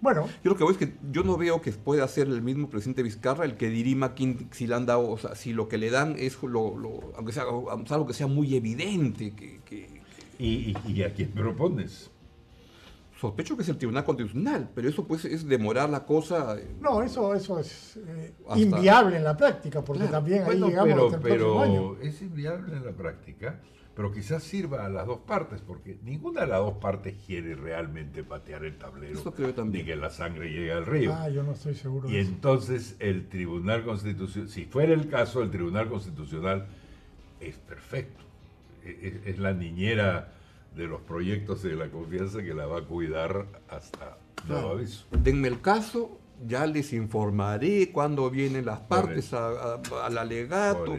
Bueno, 0.00 0.26
Yo 0.44 0.52
lo 0.52 0.56
que 0.56 0.62
voy 0.62 0.72
es 0.74 0.78
que 0.78 0.94
yo 1.10 1.24
no 1.24 1.36
veo 1.36 1.60
que 1.60 1.72
pueda 1.72 2.06
ser 2.06 2.28
el 2.28 2.40
mismo 2.40 2.70
presidente 2.70 3.02
Vizcarra 3.02 3.44
el 3.44 3.56
que 3.56 3.68
dirima 3.68 4.14
quién, 4.14 4.48
si 4.52 4.68
le 4.68 4.76
han 4.76 4.86
dado, 4.86 5.10
o 5.10 5.18
sea, 5.18 5.34
si 5.34 5.52
lo 5.52 5.68
que 5.68 5.76
le 5.76 5.90
dan 5.90 6.14
es 6.16 6.40
lo, 6.42 6.78
lo- 6.78 7.12
aunque 7.16 7.32
sea 7.32 7.42
algo 7.42 8.06
que 8.06 8.14
sea 8.14 8.28
muy 8.28 8.54
evidente, 8.54 9.32
que- 9.34 9.97
¿Y, 10.38 10.74
y, 10.86 10.92
y 10.92 11.02
a 11.02 11.12
quién 11.12 11.30
propones? 11.30 12.10
sospecho 13.20 13.56
que 13.56 13.62
es 13.62 13.68
el 13.68 13.76
Tribunal 13.78 14.04
Constitucional, 14.04 14.70
pero 14.76 14.88
eso 14.88 15.04
pues 15.04 15.24
es 15.24 15.44
demorar 15.48 15.90
la 15.90 16.04
cosa. 16.06 16.56
eh, 16.56 16.68
no, 16.80 17.02
eso, 17.02 17.34
eso 17.34 17.58
es 17.58 17.96
eh, 17.96 18.32
Hasta- 18.46 18.60
inviable 18.60 19.16
en 19.16 19.24
la 19.24 19.36
práctica, 19.36 19.82
porque 19.82 20.02
Claro. 20.02 20.12
también 20.18 20.38
ahí 20.42 20.46
Bueno, 20.46 20.68
llegamos 20.68 20.88
pero, 20.92 21.04
hasta 21.06 21.16
el 21.16 21.22
próximo 21.22 21.60
año. 21.62 21.94
pero 21.98 22.08
es 22.08 22.22
inviable 22.22 22.76
en 22.76 22.84
la 22.84 22.92
práctica, 22.92 23.60
pero 23.96 24.12
quizás 24.12 24.44
sirva 24.44 24.86
a 24.86 24.88
las 24.88 25.04
dos 25.08 25.18
partes, 25.26 25.60
porque 25.62 25.98
ninguna 26.04 26.42
de 26.42 26.46
las 26.46 26.60
dos 26.60 26.74
partes 26.74 27.16
quiere 27.26 27.56
realmente 27.56 28.22
patear 28.22 28.64
el 28.64 28.78
tablero 28.78 29.18
Eso 29.18 29.34
creo 29.34 29.52
también. 29.52 29.84
ni 29.84 29.90
que 29.90 29.96
la 29.96 30.10
sangre 30.10 30.48
llegue 30.52 30.70
al 30.70 30.86
río. 30.86 31.12
Ah, 31.12 31.28
yo 31.28 31.42
no 31.42 31.50
estoy 31.54 31.74
seguro 31.74 32.08
Y 32.08 32.12
de 32.12 32.20
eso. 32.20 32.30
entonces 32.30 32.94
el 33.00 33.28
Tribunal 33.28 33.84
Constitucional, 33.84 34.48
si 34.48 34.64
fuera 34.66 34.92
el 34.94 35.08
caso, 35.08 35.42
el 35.42 35.50
Tribunal 35.50 35.88
Constitucional 35.88 36.68
es 37.40 37.56
perfecto. 37.56 38.22
Es, 39.24 39.38
la 39.38 39.52
niñera 39.52 40.32
de 40.76 40.86
los 40.86 41.00
proyectos 41.02 41.62
de 41.62 41.74
la 41.74 41.88
confianza 41.90 42.42
que 42.42 42.54
la 42.54 42.66
va 42.66 42.78
a 42.80 42.82
cuidar 42.82 43.46
hasta 43.68 44.18
nuevo 44.46 44.62
Claro. 44.62 44.68
aviso. 44.78 45.06
Denme 45.10 45.48
el 45.48 45.60
caso, 45.60 46.18
ya 46.46 46.66
les 46.66 46.92
informaré 46.92 47.90
cuándo 47.90 48.30
vienen 48.30 48.64
las 48.66 48.80
partes 48.80 49.26
eso. 49.26 49.38
a- 49.38 49.74
a- 50.02 50.06
al 50.06 50.18
alegato. 50.18 50.98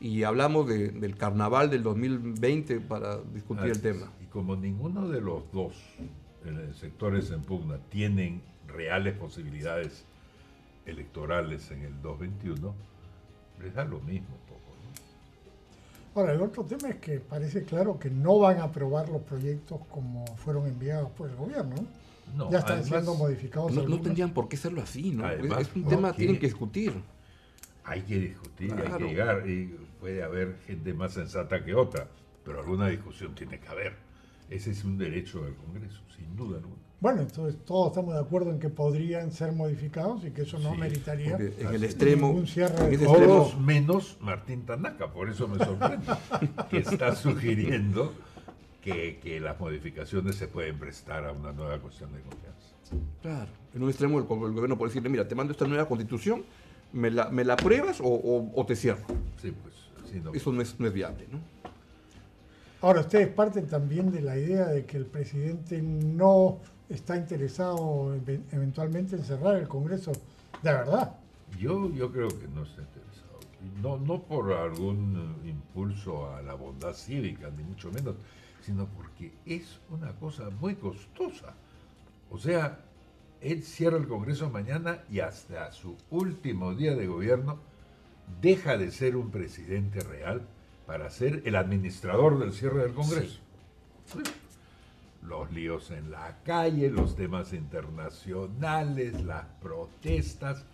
Y 0.00 0.22
hablamos 0.24 0.66
del 0.66 1.14
carnaval 1.16 1.68
del 1.70 1.82
2020 1.82 2.80
para 2.80 3.18
discutir 3.34 3.66
el 3.66 3.80
tema. 3.82 4.10
Y 4.22 4.24
como 4.26 4.56
ninguno 4.56 5.06
de 5.08 5.20
los 5.20 5.50
dos 5.52 5.74
sectores 6.74 7.30
en 7.30 7.42
pugna 7.42 7.76
tienen 7.90 8.40
reales 8.66 9.14
posibilidades 9.18 10.04
electorales 10.86 11.70
en 11.70 11.82
el 11.82 12.00
2021, 12.02 12.74
les 13.62 13.74
da 13.74 13.84
lo 13.84 14.00
mismo. 14.00 14.38
Ahora, 16.14 16.32
el 16.32 16.42
otro 16.42 16.64
tema 16.64 16.88
es 16.88 16.96
que 16.96 17.20
parece 17.20 17.64
claro 17.64 17.98
que 17.98 18.10
no 18.10 18.38
van 18.38 18.58
a 18.58 18.64
aprobar 18.64 19.08
los 19.08 19.22
proyectos 19.22 19.80
como 19.90 20.24
fueron 20.36 20.66
enviados 20.66 21.10
por 21.12 21.30
el 21.30 21.36
gobierno. 21.36 21.76
¿no? 22.36 22.50
ya 22.50 22.58
están 22.58 22.84
siendo 22.84 23.14
modificados. 23.14 23.72
No, 23.72 24.00
tendrían 24.00 24.32
por 24.32 24.48
qué 24.48 24.56
hacerlo 24.56 24.82
así, 24.82 25.10
¿no? 25.10 25.28
es 25.28 25.74
un 25.74 25.84
tema 25.84 26.12
que 26.12 26.18
tienen 26.18 26.38
que 26.38 26.46
discutir. 26.46 26.94
Hay 27.84 28.02
que 28.02 28.18
discutir, 28.18 28.72
hay 28.72 28.98
que 28.98 29.04
llegar, 29.04 29.48
y 29.48 29.74
puede 29.98 30.22
haber 30.22 30.58
gente 30.66 30.94
más 30.94 31.14
sensata 31.14 31.64
que 31.64 31.74
otra, 31.74 32.08
pero 32.44 32.60
alguna 32.60 32.88
discusión 32.88 33.34
tiene 33.34 33.58
que 33.58 33.68
haber. 33.68 33.96
Ese 34.48 34.70
es 34.70 34.84
un 34.84 34.98
derecho 34.98 35.44
del 35.44 35.54
Congreso, 35.56 36.00
sin 36.16 36.36
duda 36.36 36.58
alguna. 36.58 36.89
Bueno, 37.00 37.22
entonces 37.22 37.58
todos 37.64 37.88
estamos 37.88 38.12
de 38.12 38.20
acuerdo 38.20 38.50
en 38.50 38.58
que 38.58 38.68
podrían 38.68 39.32
ser 39.32 39.52
modificados 39.52 40.22
y 40.24 40.32
que 40.32 40.42
eso 40.42 40.58
no 40.58 40.74
meritaría 40.74 41.34
en 41.36 41.74
el 41.74 41.82
extremo, 41.82 42.28
ningún 42.28 42.46
cierre 42.46 42.90
de 42.90 42.98
todos 42.98 43.58
menos 43.58 44.18
Martín 44.20 44.66
Tanaka, 44.66 45.10
por 45.10 45.30
eso 45.30 45.48
me 45.48 45.64
sorprende 45.64 46.06
que 46.70 46.78
está 46.78 47.16
sugiriendo 47.16 48.12
que, 48.82 49.18
que, 49.22 49.40
las 49.40 49.58
modificaciones 49.58 50.36
se 50.36 50.46
pueden 50.46 50.78
prestar 50.78 51.24
a 51.24 51.32
una 51.32 51.52
nueva 51.52 51.78
cuestión 51.78 52.12
de 52.12 52.20
confianza. 52.20 52.60
Claro, 53.22 53.50
en 53.74 53.82
un 53.82 53.88
extremo 53.88 54.18
el, 54.18 54.24
gobierno 54.24 54.76
puede 54.76 54.90
decirle, 54.90 55.08
mira, 55.08 55.26
te 55.26 55.34
mando 55.34 55.52
esta 55.52 55.66
nueva 55.66 55.88
constitución, 55.88 56.44
¿me 56.92 57.10
la, 57.10 57.30
me 57.30 57.44
la 57.44 57.54
apruebas 57.54 58.00
o, 58.02 58.50
o, 58.54 58.66
te 58.66 58.76
cierro? 58.76 59.06
Sí, 59.40 59.52
pues. 59.52 60.34
Eso 60.34 60.52
no 60.52 60.60
es, 60.60 60.78
no 60.80 60.88
es 60.88 60.92
viable, 60.92 61.26
¿no? 61.30 61.38
Ahora, 62.82 63.00
ustedes 63.00 63.28
parten 63.28 63.66
también 63.66 64.10
de 64.10 64.22
la 64.22 64.36
idea 64.38 64.66
de 64.66 64.86
que 64.86 64.96
el 64.96 65.06
presidente 65.06 65.80
no 65.82 66.58
está 66.90 67.16
interesado 67.16 68.14
eventualmente 68.52 69.16
en 69.16 69.24
cerrar 69.24 69.56
el 69.56 69.68
Congreso 69.68 70.12
de 70.62 70.72
verdad. 70.72 71.16
Yo, 71.58 71.90
yo 71.92 72.12
creo 72.12 72.28
que 72.28 72.48
no 72.48 72.64
está 72.64 72.82
interesado. 72.82 73.38
No, 73.82 73.98
no 73.98 74.22
por 74.22 74.52
algún 74.52 75.36
impulso 75.44 76.34
a 76.34 76.42
la 76.42 76.54
bondad 76.54 76.92
cívica, 76.92 77.50
ni 77.56 77.62
mucho 77.62 77.90
menos, 77.90 78.16
sino 78.62 78.86
porque 78.86 79.32
es 79.46 79.78
una 79.90 80.12
cosa 80.12 80.50
muy 80.60 80.74
costosa. 80.74 81.54
O 82.30 82.38
sea, 82.38 82.80
él 83.40 83.62
cierra 83.62 83.96
el 83.96 84.06
Congreso 84.06 84.50
mañana 84.50 85.02
y 85.10 85.20
hasta 85.20 85.72
su 85.72 85.96
último 86.10 86.74
día 86.74 86.94
de 86.94 87.06
gobierno 87.06 87.58
deja 88.40 88.76
de 88.76 88.90
ser 88.90 89.16
un 89.16 89.30
presidente 89.30 90.00
real 90.00 90.42
para 90.86 91.10
ser 91.10 91.42
el 91.44 91.56
administrador 91.56 92.38
del 92.38 92.52
cierre 92.52 92.82
del 92.82 92.94
Congreso. 92.94 93.40
Los 95.22 95.52
líos 95.52 95.90
en 95.90 96.10
la 96.10 96.38
calle, 96.44 96.90
los 96.90 97.14
temas 97.14 97.52
internacionales, 97.52 99.22
las 99.22 99.44
protestas, 99.60 100.64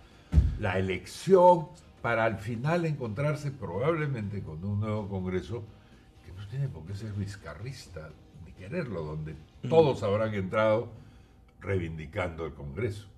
la 0.58 0.78
elección, 0.78 1.68
para 2.06 2.24
al 2.24 2.38
final 2.38 2.84
encontrarse 2.84 3.50
probablemente 3.50 4.40
con 4.40 4.64
un 4.64 4.78
nuevo 4.78 5.08
Congreso 5.08 5.64
que 6.24 6.32
no 6.32 6.46
tiene 6.46 6.68
por 6.68 6.84
qué 6.84 6.94
ser 6.94 7.12
vizcarrista 7.14 8.10
ni 8.44 8.52
quererlo, 8.52 9.02
donde 9.02 9.34
todos 9.68 10.04
habrán 10.04 10.32
entrado 10.34 10.88
reivindicando 11.60 12.46
el 12.46 12.52
Congreso. 12.52 13.08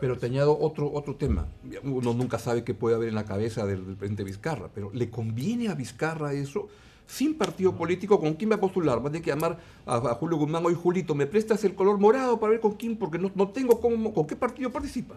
Pero 0.00 0.16
te 0.18 0.26
añado 0.26 0.56
otro, 0.56 0.92
otro 0.92 1.16
tema. 1.16 1.48
Uno 1.82 2.14
nunca 2.14 2.38
sabe 2.38 2.62
qué 2.62 2.74
puede 2.74 2.94
haber 2.94 3.08
en 3.08 3.14
la 3.14 3.24
cabeza 3.24 3.66
del, 3.66 3.80
presidente 3.82 4.22
Vizcarra, 4.22 4.68
pero 4.72 4.90
¿le 4.92 5.10
conviene 5.10 5.68
a 5.68 5.74
Vizcarra 5.74 6.32
eso? 6.32 6.68
Sin 7.06 7.36
partido 7.36 7.74
político, 7.74 8.18
¿con 8.18 8.34
quién 8.34 8.50
va 8.50 8.56
a 8.56 8.60
postular? 8.60 8.98
Va 8.98 9.08
a 9.08 9.12
tener 9.12 9.22
que 9.22 9.30
llamar 9.30 9.58
a, 9.86 10.00
Julio 10.14 10.36
Guzmán, 10.38 10.66
hoy 10.66 10.74
Julito, 10.74 11.14
¿me 11.14 11.26
prestas 11.26 11.62
el 11.64 11.74
color 11.74 11.98
morado 11.98 12.38
para 12.40 12.50
ver 12.50 12.60
con 12.60 12.74
quién? 12.74 12.96
Porque 12.96 13.18
no, 13.18 13.30
no 13.34 13.48
tengo 13.48 13.80
cómo, 13.80 14.12
con 14.12 14.26
qué 14.26 14.34
partido 14.34 14.70
participa. 14.70 15.14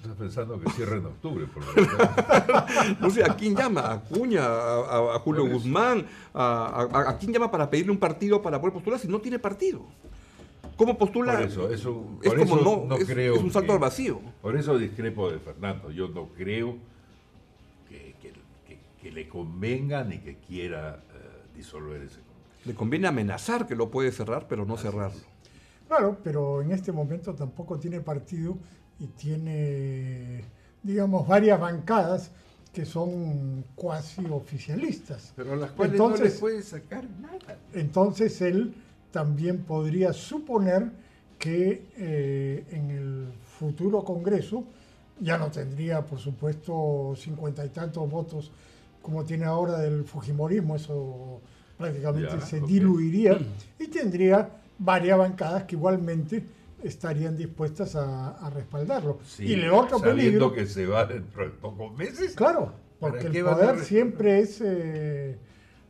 Estás 0.00 0.16
pensando 0.16 0.60
que 0.60 0.70
cierre 0.70 0.98
en 0.98 1.06
octubre, 1.06 1.46
por 1.46 1.62
No 3.00 3.10
sé, 3.10 3.24
¿a 3.24 3.34
quién 3.34 3.56
llama? 3.56 3.92
¿A 3.92 4.00
Cuña? 4.00 4.44
¿A, 4.44 5.18
Julio 5.18 5.48
Guzmán? 5.48 6.06
A, 6.32 6.86
¿A 7.08 7.18
quién 7.18 7.32
llama 7.32 7.50
para 7.50 7.68
pedirle 7.68 7.90
un 7.90 7.98
partido 7.98 8.40
para 8.40 8.60
poder 8.60 8.74
postular 8.74 9.00
si 9.00 9.08
no 9.08 9.20
tiene 9.20 9.40
partido? 9.40 9.82
¿Cómo 10.78 10.96
postula? 10.96 11.32
Por 11.32 11.42
eso, 11.42 11.70
eso, 11.72 12.06
es 12.22 12.32
como 12.34 12.86
no, 12.86 12.96
creo 12.98 13.34
es 13.34 13.42
un 13.42 13.50
salto 13.50 13.72
al 13.72 13.80
vacío. 13.80 14.20
Por 14.40 14.56
eso 14.56 14.78
discrepo 14.78 15.28
de 15.28 15.40
Fernando. 15.40 15.90
Yo 15.90 16.06
no 16.06 16.28
creo 16.28 16.76
que, 17.88 18.14
le 19.10 19.28
convenga 19.28 20.04
ni 20.04 20.18
que 20.18 20.36
quiera 20.36 21.02
Le 22.64 22.74
conviene 22.74 23.08
amenazar 23.08 23.66
que 23.66 23.74
lo 23.74 23.90
puede 23.90 24.12
cerrar, 24.12 24.46
pero 24.48 24.64
no 24.64 24.76
cerrarlo. 24.76 25.20
Claro, 25.86 26.18
pero 26.22 26.60
en 26.60 26.72
este 26.72 26.92
momento 26.92 27.34
tampoco 27.34 27.78
tiene 27.78 28.00
partido 28.00 28.58
y 29.00 29.06
tiene, 29.06 30.44
digamos, 30.82 31.26
varias 31.26 31.58
bancadas 31.58 32.30
que 32.72 32.84
son 32.84 33.64
cuasi 33.74 34.24
oficialistas. 34.26 35.32
Pero 35.34 35.56
las 35.56 35.70
cuales 35.72 35.94
entonces, 35.94 36.20
no 36.20 36.26
le 36.26 36.38
puede 36.38 36.62
sacar 36.62 37.08
nada. 37.20 37.58
Entonces 37.72 38.40
él 38.42 38.74
también 39.10 39.64
podría 39.64 40.12
suponer 40.12 40.92
que 41.38 41.86
eh, 41.96 42.66
en 42.70 42.90
el 42.90 43.28
futuro 43.58 44.04
Congreso 44.04 44.64
ya 45.20 45.38
no 45.38 45.50
tendría, 45.50 46.04
por 46.04 46.18
supuesto, 46.18 47.14
cincuenta 47.16 47.64
y 47.64 47.70
tantos 47.70 48.08
votos 48.10 48.52
como 49.02 49.24
tiene 49.24 49.44
ahora 49.44 49.78
del 49.78 50.04
Fujimorismo, 50.04 50.76
eso 50.76 51.40
prácticamente 51.76 52.40
se 52.40 52.60
diluiría, 52.60 53.38
y 53.78 53.86
tendría 53.86 54.50
varias 54.78 55.18
bancadas 55.18 55.64
que 55.64 55.76
igualmente 55.76 56.44
estarían 56.82 57.36
dispuestas 57.36 57.96
a, 57.96 58.50
respaldarlo. 58.54 59.18
y 59.38 59.54
el 59.54 59.70
otro 59.70 60.00
peligro... 60.00 60.52
que 60.52 60.66
se 60.66 60.86
va 60.86 61.06
dentro 61.06 61.44
de 61.44 61.50
pocos 61.50 61.96
meses. 61.96 62.34
Claro, 62.34 62.72
porque 63.00 63.26
el 63.26 63.44
poder 63.44 63.80
siempre 63.80 64.40
es... 64.40 64.60
Eh, 64.64 65.38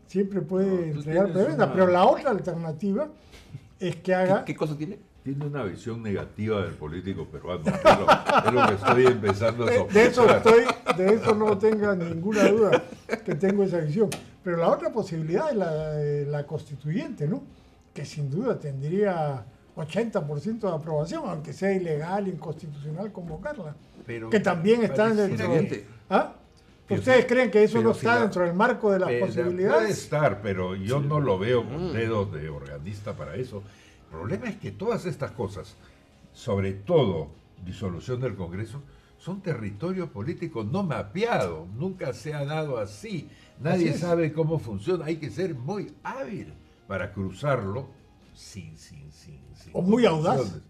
siempre 0.06 0.40
puede 0.40 0.90
entregar 0.90 1.32
prebenda, 1.32 1.70
pero 1.72 1.86
la 1.86 2.06
otra 2.06 2.30
alternativa 2.30 3.08
es 3.78 3.96
que 3.96 4.14
haga... 4.14 4.44
¿Qué, 4.44 4.56
cosa 4.56 4.76
tiene? 4.76 4.98
Tiene 5.28 5.44
una 5.44 5.62
visión 5.62 6.02
negativa 6.02 6.62
del 6.62 6.72
político 6.72 7.26
peruano. 7.26 7.62
Es 7.66 8.52
lo, 8.54 8.66
que 8.66 8.74
estoy 8.74 9.06
empezando 9.08 9.64
a 9.64 9.72
sospechar. 9.74 9.92
De 9.92 10.06
eso, 10.06 10.36
estoy, 10.36 10.64
de 10.96 11.14
eso 11.16 11.34
no 11.34 11.58
tenga 11.58 11.94
ninguna 11.94 12.48
duda 12.48 12.82
que 13.26 13.34
tengo 13.34 13.62
esa 13.62 13.76
visión. 13.76 14.08
Pero 14.42 14.56
la 14.56 14.70
otra 14.70 14.90
posibilidad 14.90 15.50
es 15.50 15.56
la, 15.56 15.92
la 16.30 16.46
constituyente, 16.46 17.28
¿no? 17.28 17.42
Que 17.92 18.06
sin 18.06 18.30
duda 18.30 18.58
tendría 18.58 19.44
80% 19.76 20.60
de 20.60 20.74
aprobación, 20.74 21.24
aunque 21.26 21.52
sea 21.52 21.74
ilegal, 21.74 22.26
inconstitucional 22.26 23.12
convocarla. 23.12 23.76
Pero 24.06 24.30
que 24.30 24.40
también 24.40 24.82
está 24.82 25.12
dentro 25.12 25.46
de... 25.46 25.84
¿Ah? 26.08 26.36
¿Ustedes 26.88 27.26
creen 27.26 27.50
que 27.50 27.64
eso 27.64 27.82
no 27.82 27.90
está 27.90 28.20
dentro 28.20 28.44
del 28.44 28.54
marco 28.54 28.90
de 28.90 28.98
las 28.98 29.12
posibilidades? 29.12 29.78
Puede 29.78 29.90
estar, 29.90 30.40
pero 30.40 30.74
yo 30.74 31.00
no 31.00 31.20
lo 31.20 31.38
veo 31.38 31.66
con 31.66 31.90
mm. 31.90 31.92
dedos 31.92 32.32
de 32.32 32.48
organista 32.48 33.14
para 33.14 33.34
eso. 33.34 33.62
El 34.10 34.18
problema 34.18 34.48
es 34.48 34.56
que 34.56 34.70
todas 34.70 35.04
estas 35.04 35.32
cosas, 35.32 35.76
sobre 36.32 36.72
todo 36.72 37.28
disolución 37.64 38.20
del 38.20 38.36
Congreso, 38.36 38.82
son 39.18 39.42
territorio 39.42 40.10
político 40.10 40.64
no 40.64 40.82
mapeado, 40.82 41.66
nunca 41.76 42.14
se 42.14 42.32
ha 42.32 42.44
dado 42.44 42.78
así. 42.78 43.28
Nadie 43.60 43.92
sabe 43.92 44.32
cómo 44.32 44.58
funciona, 44.58 45.04
hay 45.04 45.16
que 45.16 45.30
ser 45.30 45.54
muy 45.54 45.92
hábil 46.02 46.54
para 46.86 47.12
cruzarlo 47.12 47.88
sin, 48.34 48.78
sin, 48.78 49.12
sin, 49.12 49.40
o 49.72 49.82
muy 49.82 50.06
audaz. 50.06 50.62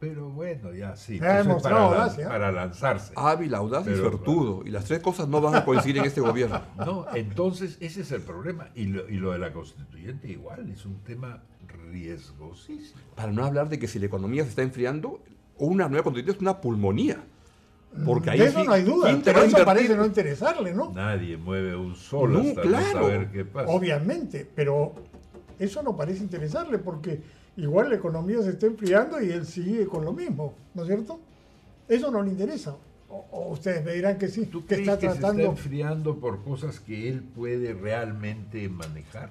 Pero 0.00 0.30
bueno, 0.30 0.72
ya 0.72 0.96
sí. 0.96 1.18
Pues 1.18 1.62
para, 1.62 2.50
lanzarse. 2.50 3.12
Hábil, 3.16 3.54
audaz 3.54 3.86
y 3.86 3.94
sortudo. 3.94 4.62
Y 4.64 4.70
las 4.70 4.86
tres 4.86 5.00
cosas 5.00 5.28
no 5.28 5.42
van 5.42 5.54
a 5.54 5.64
coincidir 5.64 5.98
en 5.98 6.06
este 6.06 6.22
gobierno. 6.22 6.60
No, 6.78 7.06
entonces 7.14 7.76
ese 7.80 8.00
es 8.00 8.10
el 8.10 8.22
problema. 8.22 8.68
Y 8.74 8.86
lo, 8.86 9.08
y 9.08 9.16
lo 9.16 9.32
de 9.32 9.38
la 9.38 9.52
constituyente 9.52 10.28
igual, 10.28 10.70
es 10.70 10.86
un 10.86 11.00
tema 11.04 11.42
riesgosísimo. 11.90 12.98
Para 13.14 13.30
no 13.30 13.44
hablar 13.44 13.68
de 13.68 13.78
que 13.78 13.86
si 13.86 13.98
la 13.98 14.06
economía 14.06 14.42
se 14.44 14.48
está 14.48 14.62
enfriando, 14.62 15.20
una 15.58 15.88
nueva 15.88 16.04
constituyente 16.04 16.38
es 16.38 16.40
una 16.40 16.60
pulmonía. 16.62 17.18
Porque 18.06 18.30
ahí 18.30 18.38
de 18.38 18.46
eso 18.46 18.64
no 18.64 18.72
hay 18.72 18.84
duda, 18.84 19.20
pero 19.22 19.42
eso 19.42 19.64
parece 19.64 19.96
no 19.96 20.06
interesarle, 20.06 20.72
¿no? 20.72 20.92
Nadie 20.92 21.36
mueve 21.36 21.76
un 21.76 21.96
solo 21.96 22.40
hasta 22.40 22.64
no 22.64 22.92
saber 22.92 23.30
qué 23.30 23.44
pasa. 23.44 23.70
Obviamente, 23.70 24.48
pero 24.54 24.94
eso 25.58 25.82
no 25.82 25.96
parece 25.96 26.22
interesarle 26.22 26.78
porque 26.78 27.20
igual 27.62 27.90
la 27.90 27.96
economía 27.96 28.42
se 28.42 28.50
está 28.50 28.66
enfriando 28.66 29.20
y 29.20 29.30
él 29.30 29.46
sigue 29.46 29.86
con 29.86 30.04
lo 30.04 30.12
mismo, 30.12 30.54
¿no 30.74 30.82
es 30.82 30.88
cierto? 30.88 31.20
Eso 31.88 32.10
no 32.10 32.22
le 32.22 32.30
interesa. 32.30 32.74
O, 33.08 33.48
ustedes 33.50 33.84
me 33.84 33.92
dirán 33.92 34.18
que 34.18 34.28
sí, 34.28 34.46
¿Tú 34.46 34.64
que 34.64 34.76
está 34.76 34.98
tratando. 34.98 35.36
se 35.36 35.40
está 35.40 35.50
enfriando 35.50 36.16
por 36.16 36.42
cosas 36.44 36.78
que 36.78 37.08
él 37.08 37.22
puede 37.22 37.74
realmente 37.74 38.68
manejar. 38.68 39.30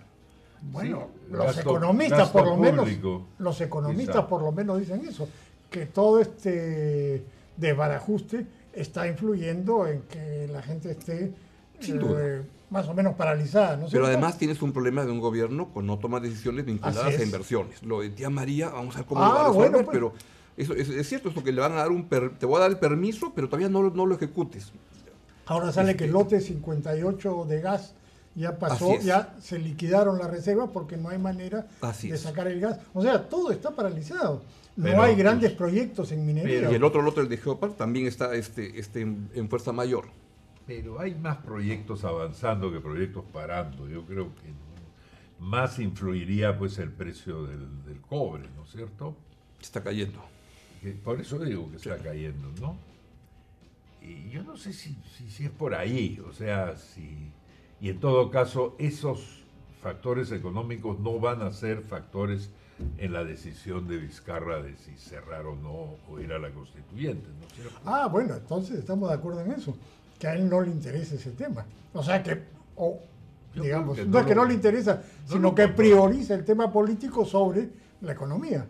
Bueno, 0.61 1.07
los 1.31 1.57
economistas 1.57 2.29
por 2.29 2.45
lo 2.45 2.57
menos, 2.57 2.87
los 3.37 3.61
economistas 3.61 4.25
por 4.25 4.41
lo 4.41 4.51
menos 4.51 4.79
dicen 4.79 5.01
eso, 5.07 5.29
que 5.69 5.85
todo 5.85 6.19
este 6.19 7.23
desbarajuste 7.55 8.45
está 8.73 9.07
influyendo 9.07 9.87
en 9.87 10.01
que 10.01 10.49
la 10.51 10.61
gente 10.61 10.91
esté 10.91 11.33
Sin 11.79 11.99
duda. 11.99 12.19
Eh, 12.21 12.41
más 12.69 12.87
o 12.87 12.93
menos 12.93 13.15
paralizada. 13.15 13.77
¿no 13.77 13.87
Pero 13.91 14.05
además 14.05 14.37
tienes 14.37 14.61
un 14.61 14.71
problema 14.71 15.05
de 15.05 15.11
un 15.11 15.19
gobierno 15.19 15.69
con 15.73 15.87
no 15.87 15.97
tomar 15.97 16.21
decisiones 16.21 16.65
vinculadas 16.65 17.19
a 17.19 17.23
inversiones. 17.23 17.81
Lo 17.83 18.01
de 18.01 18.09
tía 18.09 18.29
María, 18.29 18.69
vamos 18.69 18.95
a 18.95 18.99
ver 18.99 19.07
cómo 19.07 19.21
lo 19.21 19.33
va 19.33 19.41
a 19.41 19.45
ah, 19.45 19.47
resolver, 19.47 19.85
pues. 19.85 19.87
pero 19.91 20.13
eso, 20.57 20.73
es, 20.73 21.07
cierto, 21.07 21.29
esto 21.29 21.43
que 21.43 21.51
le 21.51 21.61
van 21.61 21.71
a 21.71 21.75
dar 21.75 21.89
un 21.89 22.07
te 22.07 22.45
voy 22.45 22.57
a 22.57 22.59
dar 22.59 22.69
el 22.69 22.77
permiso, 22.77 23.31
pero 23.33 23.47
todavía 23.47 23.69
no, 23.69 23.89
no 23.89 24.05
lo 24.05 24.15
ejecutes. 24.15 24.71
Ahora 25.45 25.71
sale 25.71 25.95
que 25.95 26.03
el 26.03 26.11
este, 26.11 26.23
lote 26.23 26.41
58 26.41 27.45
de 27.45 27.61
gas 27.61 27.95
ya 28.35 28.59
pasó, 28.59 28.99
ya 29.01 29.35
se 29.41 29.57
liquidaron 29.57 30.17
las 30.19 30.29
reservas 30.29 30.69
porque 30.71 30.95
no 30.95 31.09
hay 31.09 31.17
manera 31.17 31.67
de 32.01 32.17
sacar 32.17 32.47
el 32.47 32.59
gas. 32.59 32.79
O 32.93 33.01
sea, 33.01 33.27
todo 33.27 33.51
está 33.51 33.71
paralizado. 33.71 34.43
No 34.75 35.01
hay 35.01 35.15
grandes 35.15 35.51
proyectos 35.51 36.11
en 36.11 36.25
minería. 36.25 36.71
y 36.71 36.75
el 36.75 36.83
otro 36.83 37.01
lote, 37.01 37.21
el 37.21 37.29
de 37.29 37.37
Geopar, 37.37 37.71
también 37.71 38.05
está 38.05 38.33
este, 38.35 38.79
este 38.79 39.01
en, 39.01 39.49
fuerza 39.49 39.71
mayor. 39.73 40.05
Pero 40.69 41.01
hay 41.01 41.15
más 41.15 41.37
proyectos 41.37 42.05
avanzando 42.05 42.71
que 42.71 42.79
proyectos 42.79 43.25
parando. 43.33 43.89
Yo 43.89 44.05
creo 44.05 44.35
que 44.35 44.53
más 45.39 45.79
influiría 45.79 46.59
pues 46.59 46.77
el 46.77 46.91
precio 46.91 47.43
del, 47.43 47.99
cobre, 48.07 48.47
¿no 48.55 48.65
es 48.65 48.69
cierto? 48.69 49.15
Está 49.59 49.81
cayendo. 49.81 50.19
por 51.03 51.19
eso 51.19 51.39
digo 51.39 51.71
que 51.71 51.77
está 51.77 51.97
cayendo, 51.97 52.51
¿no? 52.61 52.77
Y 53.99 54.29
yo 54.29 54.43
no 54.43 54.57
sé 54.57 54.71
si, 54.71 54.95
si, 55.27 55.45
es 55.45 55.49
por 55.49 55.73
ahí, 55.73 56.21
o 56.23 56.31
sea, 56.33 56.77
si... 56.77 57.31
Y 57.81 57.89
en 57.89 57.99
todo 57.99 58.29
caso, 58.29 58.75
esos 58.77 59.43
factores 59.81 60.31
económicos 60.31 60.99
no 60.99 61.19
van 61.19 61.41
a 61.41 61.51
ser 61.51 61.81
factores 61.81 62.51
en 62.99 63.11
la 63.11 63.23
decisión 63.23 63.87
de 63.87 63.97
Vizcarra 63.97 64.61
de 64.61 64.75
si 64.77 64.95
cerrar 64.97 65.47
o 65.47 65.55
no 65.55 65.95
o 66.07 66.19
ir 66.19 66.31
a 66.31 66.37
la 66.37 66.51
constituyente, 66.51 67.27
¿no 67.39 67.47
es 67.47 67.53
cierto? 67.53 67.79
Ah, 67.85 68.07
bueno, 68.07 68.35
entonces 68.35 68.77
estamos 68.77 69.09
de 69.09 69.15
acuerdo 69.15 69.41
en 69.41 69.53
eso, 69.53 69.75
que 70.19 70.27
a 70.27 70.35
él 70.35 70.49
no 70.49 70.61
le 70.61 70.69
interesa 70.69 71.15
ese 71.15 71.31
tema. 71.31 71.65
O 71.93 72.03
sea 72.03 72.21
que, 72.21 72.43
o, 72.75 72.99
digamos, 73.55 73.97
no, 74.05 74.19
es 74.19 74.25
que 74.25 74.35
no 74.35 74.45
le 74.45 74.53
interesa, 74.53 75.01
sino 75.25 75.55
que 75.55 75.69
prioriza 75.69 76.35
el 76.35 76.45
tema 76.45 76.71
político 76.71 77.25
sobre 77.25 77.69
la 78.01 78.11
economía. 78.11 78.67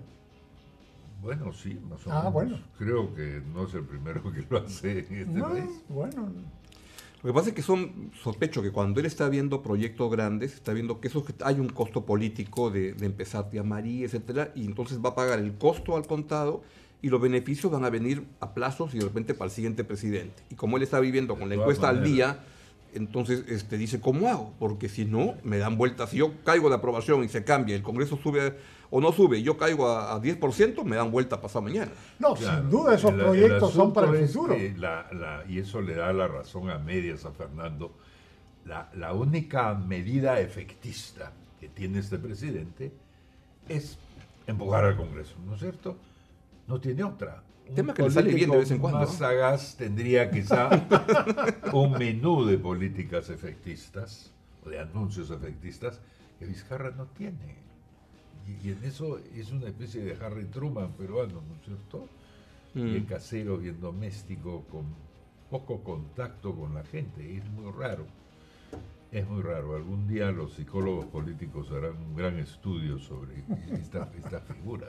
Bueno, 1.22 1.52
sí, 1.52 1.78
más 1.90 2.06
o 2.08 2.12
ah, 2.12 2.30
Bueno. 2.30 2.60
Creo 2.78 3.14
que 3.14 3.42
no 3.54 3.66
es 3.66 3.74
el 3.74 3.84
primero 3.84 4.24
que 4.32 4.46
lo 4.50 4.60
hace 4.60 5.00
en 5.10 5.16
este 5.16 5.42
país. 5.42 5.84
Bueno. 5.90 6.32
Lo 7.22 7.28
que 7.28 7.34
pasa 7.34 7.50
es 7.50 7.56
que 7.56 7.62
son, 7.62 8.12
sospecho 8.24 8.62
que 8.62 8.72
cuando 8.72 9.02
él 9.02 9.06
está 9.06 9.28
viendo 9.28 9.62
proyectos 9.62 10.10
grandes, 10.10 10.54
está 10.54 10.72
viendo 10.72 11.02
que 11.02 11.10
eso 11.10 11.26
hay 11.44 11.60
un 11.60 11.68
costo 11.68 12.06
político 12.06 12.72
de, 12.72 12.96
empezar 13.02 13.50
a 13.60 13.64
María, 13.64 14.06
etcétera, 14.06 14.54
y 14.56 14.66
entonces 14.66 15.04
va 15.04 15.10
a 15.10 15.16
pagar 15.16 15.40
el 15.40 15.58
costo 15.58 15.98
al 15.98 16.08
contado 16.08 16.64
y 17.02 17.10
los 17.10 17.22
beneficios 17.22 17.72
van 17.72 17.86
a 17.86 17.90
venir 17.90 18.26
a 18.40 18.54
plazos 18.54 18.94
y 18.94 19.00
de 19.00 19.06
repente 19.06 19.34
para 19.34 19.46
el 19.46 19.52
siguiente 19.52 19.84
presidente. 19.84 20.44
Y 20.50 20.56
como 20.56 20.78
él 20.78 20.84
está 20.84 21.00
viviendo 21.00 21.38
con 21.38 21.50
la 21.50 21.56
encuesta 21.56 21.90
al 21.90 22.04
día, 22.04 22.40
entonces 22.94 23.46
este, 23.48 23.78
dice, 23.78 24.02
¿cómo 24.02 24.28
hago? 24.28 24.54
Porque 24.60 24.90
si 24.90 25.06
no, 25.06 25.36
me 25.44 25.58
dan 25.58 25.78
vueltas. 25.78 26.10
Si 26.10 26.18
yo 26.18 26.34
caigo 26.44 26.70
de 26.70 26.76
aprobación 26.76 27.24
y 27.24 27.30
se 27.30 27.44
cambia, 27.44 27.76
el 27.76 27.84
Congreso 27.84 28.18
sube 28.18 28.56
o 28.90 29.00
no 29.00 29.12
sube, 29.12 29.42
yo 29.44 29.58
caigo 29.58 29.88
a, 29.88 30.20
10%, 30.20 30.84
me 30.84 30.96
dan 30.96 31.12
vuelta 31.12 31.40
pasado 31.40 31.62
mañana. 31.62 31.92
No, 32.18 32.36
sin 32.36 32.70
duda 32.70 32.96
esos 32.96 33.14
proyectos 33.14 33.74
son 33.74 33.94
para 33.94 34.10
el 34.10 34.28
futuro. 34.28 34.58
y 35.48 35.60
eso 35.60 35.82
le 35.82 35.96
da 35.96 36.12
la 36.12 36.28
razón 36.28 36.70
a 36.70 36.80
medias 36.80 37.26
a 37.26 37.32
Fernando. 37.32 37.94
La, 38.66 39.14
única 39.14 39.74
medida 39.74 40.40
efectista 40.40 41.32
que 41.60 41.70
tiene 41.70 42.00
este 42.00 42.18
presidente 42.18 42.92
es 43.68 43.98
empujar 44.48 44.86
al 44.86 44.98
Congreso, 44.98 45.36
¿no 45.46 45.54
es 45.54 45.60
cierto? 45.60 45.96
No 46.70 46.80
tiene 46.80 47.04
otra. 47.04 47.44
Un 47.68 47.76
tema 47.76 47.94
que 47.94 48.04
le 48.04 48.12
sale 48.12 48.34
bien 48.34 48.50
de 48.50 48.58
vez 48.58 48.72
en 48.72 48.80
cuando. 48.80 49.00
Más 49.00 49.16
sagaz 49.16 49.76
tendría 49.76 50.32
quizá 50.32 50.70
un 51.74 51.92
menú 51.92 52.46
de 52.46 52.58
políticas 52.58 53.30
efectistas 53.30 54.32
o 54.66 54.70
de 54.70 54.80
anuncios 54.80 55.30
efectistas 55.30 56.00
que 56.40 56.46
Vizcarra 56.46 56.92
no 56.92 57.08
tiene 57.08 57.70
y, 58.64 58.70
en 58.72 58.84
eso 58.84 59.20
es 59.36 59.52
una 59.52 59.68
especie 59.68 60.04
de 60.04 60.18
Harry 60.24 60.46
Truman 60.46 60.94
peruano, 60.94 61.42
¿no 61.48 61.56
es 61.56 61.62
cierto? 61.66 62.08
Bien 62.74 63.04
mm. 63.04 63.06
casero, 63.06 63.58
bien 63.58 63.80
doméstico, 63.80 64.64
con 64.72 64.86
poco 65.50 65.84
contacto 65.84 66.56
con 66.56 66.74
la 66.74 66.84
gente. 66.84 67.38
Es 67.38 67.50
muy 67.50 67.72
raro. 67.72 68.06
Es 69.12 69.28
muy 69.28 69.42
raro. 69.42 69.76
Algún 69.76 70.08
día 70.08 70.32
los 70.32 70.54
psicólogos 70.54 71.06
políticos 71.06 71.72
harán 71.72 71.98
un 71.98 72.16
gran 72.16 72.38
estudio 72.38 73.00
sobre 73.00 73.44
esta, 73.72 74.06
figura. 74.42 74.88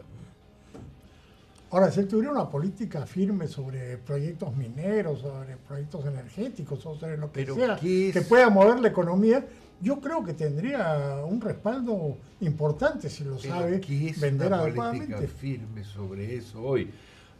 Ahora, 1.73 1.91
si 1.93 2.01
él 2.01 2.09
tuviera 2.09 2.33
una 2.33 2.49
política 2.49 3.07
firme 3.07 3.47
sobre 3.47 3.97
proyectos 3.99 4.57
mineros, 4.57 5.21
sobre 5.21 5.57
proyectos 5.57 6.05
energéticos, 6.05 6.85
o 6.85 6.97
sobre 6.97 7.17
lo 7.17 7.31
que 7.31 7.47
sea, 7.47 7.77
que 7.77 8.25
pueda 8.29 8.51
mover 8.51 8.81
la 8.81 8.89
economía, 8.89 9.47
yo 9.81 10.01
creo 10.01 10.25
que 10.25 10.35
tendría 10.35 11.25
un 11.25 11.41
respaldo 11.41 12.19
importante 12.41 13.09
si 13.09 13.25
lo 13.25 13.39
sabe 13.39 13.81
¿qué 13.81 14.09
es 14.09 14.21
vender 14.21 14.49
una 14.49 14.75
política 14.75 15.21
firme 15.29 15.85
sobre 15.85 16.37
eso 16.37 16.61
hoy. 16.61 16.91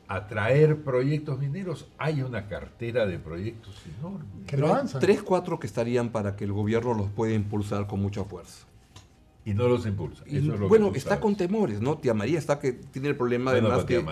Atraer 0.07 0.83
proyectos 0.83 1.39
mineros, 1.39 1.89
hay 1.99 2.23
una 2.23 2.49
cartera 2.49 3.07
de 3.07 3.19
proyectos. 3.19 3.75
Que 4.47 4.57
avanzan. 4.57 5.01
Tres, 5.01 5.23
cuatro 5.23 5.61
que 5.61 5.67
estarían 5.67 6.11
para 6.11 6.35
que 6.35 6.45
el 6.45 6.53
gobierno 6.53 6.95
los 6.95 7.11
pueda 7.11 7.33
impulsar 7.33 7.87
con 7.87 8.01
mucha 8.01 8.25
fuerza. 8.25 8.67
Y 9.45 9.55
no 9.55 9.69
los 9.69 9.87
impulsa. 9.87 10.23
bueno, 10.69 10.93
está 10.95 11.19
con 11.19 11.35
temores, 11.35 11.81
¿no? 11.81 11.97
Tía 11.97 12.13
María 12.13 12.39
está 12.39 12.59
que 12.59 12.73
tiene 12.73 13.09
el 13.09 13.17
problema 13.17 13.53
además 13.53 13.85
que, 13.85 14.05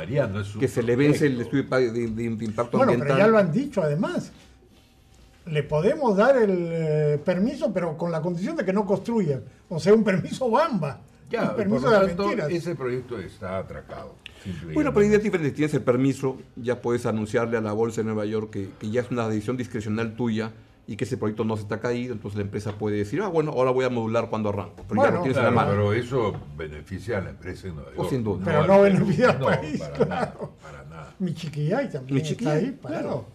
que 0.58 0.68
se 0.68 0.82
le 0.82 0.96
vence 0.96 1.26
el 1.26 1.40
estudio 1.40 1.64
de, 1.64 2.08
de, 2.08 2.24
impacto 2.24 2.78
bueno, 2.78 2.94
Pero 2.98 3.18
ya 3.18 3.26
lo 3.26 3.38
han 3.38 3.52
dicho 3.52 3.82
además 3.82 4.32
le 5.50 5.62
podemos 5.62 6.16
dar 6.16 6.36
el 6.36 6.68
eh, 6.70 7.20
permiso, 7.24 7.72
pero 7.72 7.96
con 7.96 8.12
la 8.12 8.20
condición 8.20 8.56
de 8.56 8.64
que 8.64 8.72
no 8.72 8.84
construyan. 8.84 9.42
O 9.68 9.78
sea, 9.78 9.94
un 9.94 10.04
permiso 10.04 10.50
bamba. 10.50 11.00
Ya, 11.30 11.50
un 11.50 11.56
permiso 11.56 11.90
de 11.90 12.08
tanto, 12.08 12.30
Ese 12.48 12.74
proyecto 12.74 13.18
está 13.18 13.58
atracado. 13.58 14.14
Bueno, 14.72 14.94
pero 14.94 15.06
hay 15.06 15.18
diferentes. 15.18 15.54
Tienes 15.54 15.74
el 15.74 15.82
permiso, 15.82 16.38
ya 16.56 16.80
puedes 16.80 17.04
anunciarle 17.06 17.58
a 17.58 17.60
la 17.60 17.72
Bolsa 17.72 18.00
de 18.00 18.06
Nueva 18.06 18.24
York 18.24 18.50
que, 18.50 18.90
ya 18.90 19.02
es 19.02 19.10
una 19.10 19.28
decisión 19.28 19.56
discrecional 19.56 20.16
tuya 20.16 20.52
y 20.88 20.96
que 20.96 21.05
ese 21.05 21.18
proyecto 21.18 21.44
no 21.44 21.55
se 21.55 21.64
está 21.64 21.81
caído, 21.81 22.14
entonces 22.14 22.38
la 22.38 22.44
empresa 22.44 22.72
puede 22.72 22.96
decir, 22.96 23.20
ah, 23.20 23.29
bueno, 23.29 23.53
ahora 23.53 23.70
voy 23.70 23.85
a 23.85 23.90
modular 23.90 24.31
cuando 24.31 24.48
arranco. 24.48 24.87
Pero 24.88 25.03
ya 25.03 25.11
no 25.11 25.20
tienes 25.20 25.42
la 25.42 25.51
mano. 25.51 25.70
Pero 25.72 25.92
eso 25.92 26.33
beneficia 26.57 27.18
a 27.18 27.20
la 27.20 27.31
empresa 27.31 27.68
en 27.68 27.74
Nueva 27.74 27.94
York. 27.94 28.09
sin 28.09 28.24
duda. 28.24 28.42
Pero 28.42 28.66
no, 28.66 28.81
beneficia 28.81 29.31
al 29.33 29.38
país. 29.38 29.81
Para 29.81 30.07
nada, 30.07 30.35
para 30.62 30.85
nada. 30.85 31.14
Mi 31.18 31.35
chiquilla 31.35 31.90
también 31.90 32.14
Mi 32.14 32.22
chiquilla, 32.22 32.57
está 32.57 32.66
ahí, 32.66 32.79
claro. 32.81 33.27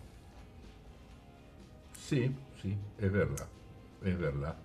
Sí, 2.02 2.36
sí, 2.60 2.76
es 2.98 3.12
verdad, 3.12 3.48
es 4.04 4.18
verdad. 4.18 4.56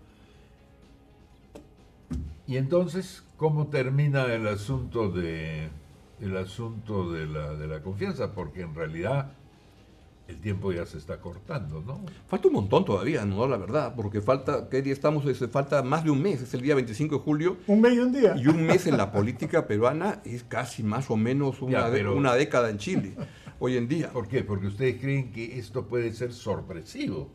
Y 2.47 2.57
entonces, 2.57 3.23
¿cómo 3.37 3.67
termina 3.67 4.25
el 4.33 4.49
asunto 4.49 5.11
de 5.11 5.69
el 6.23 6.37
asunto 6.39 7.13
de 7.13 7.27
la, 7.27 7.53
de 7.53 7.67
la 7.67 7.83
confianza? 7.83 8.33
Porque 8.33 8.63
en 8.63 8.75
realidad 8.75 9.33
el 10.29 10.39
tiempo 10.41 10.71
ya 10.73 10.85
se 10.85 10.99
está 10.99 11.19
cortando, 11.21 11.83
¿no? 11.85 12.03
Falta 12.29 12.49
un 12.49 12.55
montón 12.55 12.85
todavía, 12.85 13.25
no 13.25 13.49
la 13.49 13.57
verdad, 13.57 13.95
porque 13.97 14.21
falta, 14.21 14.69
¿qué 14.69 14.83
día 14.83 14.93
estamos? 14.93 15.25
falta 15.51 15.83
más 15.83 16.05
de 16.05 16.11
un 16.11 16.21
mes, 16.21 16.43
es 16.43 16.53
el 16.53 16.61
día 16.61 16.75
25 16.75 17.17
de 17.17 17.21
julio. 17.23 17.57
Un 17.67 17.81
mes 17.81 17.95
y 17.95 17.99
un 17.99 18.13
día. 18.13 18.35
Y 18.37 18.47
un 18.47 18.63
mes 18.67 18.87
en 18.87 18.99
la 18.99 19.11
política 19.11 19.67
peruana 19.67 20.21
es 20.25 20.45
casi 20.45 20.83
más 20.83 21.11
o 21.11 21.17
menos 21.17 21.63
una, 21.63 21.89
una 22.13 22.35
década 22.35 22.69
en 22.69 22.77
Chile, 22.77 23.15
hoy 23.59 23.79
en 23.79 23.89
día. 23.89 24.11
¿Por 24.11 24.29
qué? 24.29 24.45
Porque 24.45 24.67
ustedes 24.67 25.01
creen 25.01 25.33
que 25.33 25.59
esto 25.59 25.87
puede 25.87 26.13
ser 26.13 26.35
sorpresivo 26.35 27.31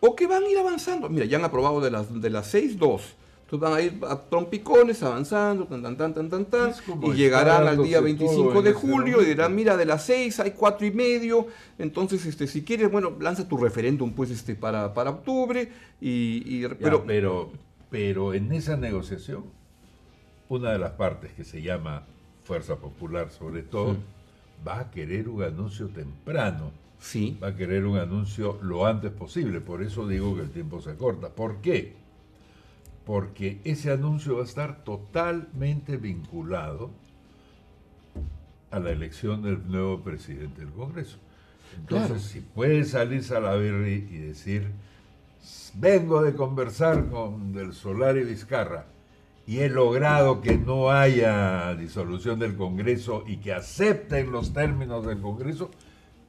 o 0.00 0.16
que 0.16 0.26
van 0.26 0.42
a 0.42 0.48
ir 0.48 0.58
avanzando. 0.58 1.08
Mira, 1.08 1.26
ya 1.26 1.38
han 1.38 1.44
aprobado 1.44 1.80
de 1.80 1.92
las, 1.92 2.20
de 2.20 2.28
las 2.30 2.48
seis, 2.48 2.76
dos. 2.76 3.14
Entonces 3.52 3.70
van 3.70 3.78
a 3.78 3.82
ir 3.82 4.00
a 4.08 4.16
trompicones 4.18 5.02
avanzando, 5.02 5.66
tan, 5.66 5.82
tan, 5.82 5.94
tan, 5.94 6.14
tan, 6.14 6.30
tan, 6.30 6.44
tan 6.46 6.72
y 7.02 7.12
llegarán 7.12 7.68
al 7.68 7.82
día 7.84 8.00
25 8.00 8.62
de 8.62 8.72
julio 8.72 9.20
y 9.20 9.26
dirán, 9.26 9.54
mira, 9.54 9.76
de 9.76 9.84
las 9.84 10.06
seis 10.06 10.40
hay 10.40 10.52
cuatro 10.52 10.86
y 10.86 10.90
medio, 10.90 11.48
entonces, 11.78 12.24
este, 12.24 12.46
si 12.46 12.64
quieres, 12.64 12.90
bueno, 12.90 13.12
lanza 13.20 13.46
tu 13.46 13.58
referéndum, 13.58 14.14
pues, 14.14 14.30
este, 14.30 14.54
para, 14.54 14.94
para 14.94 15.10
octubre, 15.10 15.70
y, 16.00 16.66
pero, 16.80 17.04
pero, 17.04 17.50
pero 17.90 18.32
en 18.32 18.50
esa 18.52 18.78
negociación, 18.78 19.44
una 20.48 20.72
de 20.72 20.78
las 20.78 20.92
partes 20.92 21.32
que 21.34 21.44
se 21.44 21.60
llama 21.60 22.06
Fuerza 22.44 22.76
Popular, 22.76 23.30
sobre 23.30 23.62
todo, 23.62 23.96
va 24.66 24.80
a 24.80 24.90
querer 24.90 25.28
un 25.28 25.42
anuncio 25.42 25.88
temprano 25.88 26.70
sí. 26.98 27.36
va 27.42 27.48
a 27.48 27.54
querer 27.54 27.84
un 27.84 27.98
anuncio 27.98 28.58
lo 28.62 28.86
antes 28.86 29.10
posible. 29.10 29.60
Por 29.60 29.82
eso 29.82 30.08
digo 30.08 30.36
que 30.36 30.40
el 30.42 30.50
tiempo 30.50 30.80
se 30.80 30.94
corta. 30.94 31.28
¿Por 31.28 31.56
qué? 31.60 32.01
Porque 33.04 33.60
ese 33.64 33.90
anuncio 33.90 34.36
va 34.36 34.42
a 34.42 34.46
estar 34.46 34.84
totalmente 34.84 35.96
vinculado 35.96 36.90
a 38.70 38.78
la 38.78 38.90
elección 38.90 39.42
del 39.42 39.66
nuevo 39.68 40.00
presidente 40.00 40.60
del 40.60 40.70
Congreso. 40.70 41.18
Entonces, 41.76 42.22
si 42.22 42.40
puede 42.40 42.84
salir 42.84 43.22
Salaverry 43.22 44.08
y 44.10 44.18
decir, 44.18 44.70
vengo 45.74 46.22
de 46.22 46.34
conversar 46.34 47.08
con 47.08 47.52
Del 47.52 47.72
Solar 47.72 48.16
y 48.16 48.24
Vizcarra 48.24 48.86
y 49.46 49.58
he 49.58 49.68
logrado 49.68 50.40
que 50.40 50.56
no 50.56 50.90
haya 50.90 51.74
disolución 51.74 52.38
del 52.38 52.56
Congreso 52.56 53.24
y 53.26 53.38
que 53.38 53.52
acepten 53.52 54.30
los 54.30 54.52
términos 54.52 55.04
del 55.04 55.20
Congreso, 55.20 55.70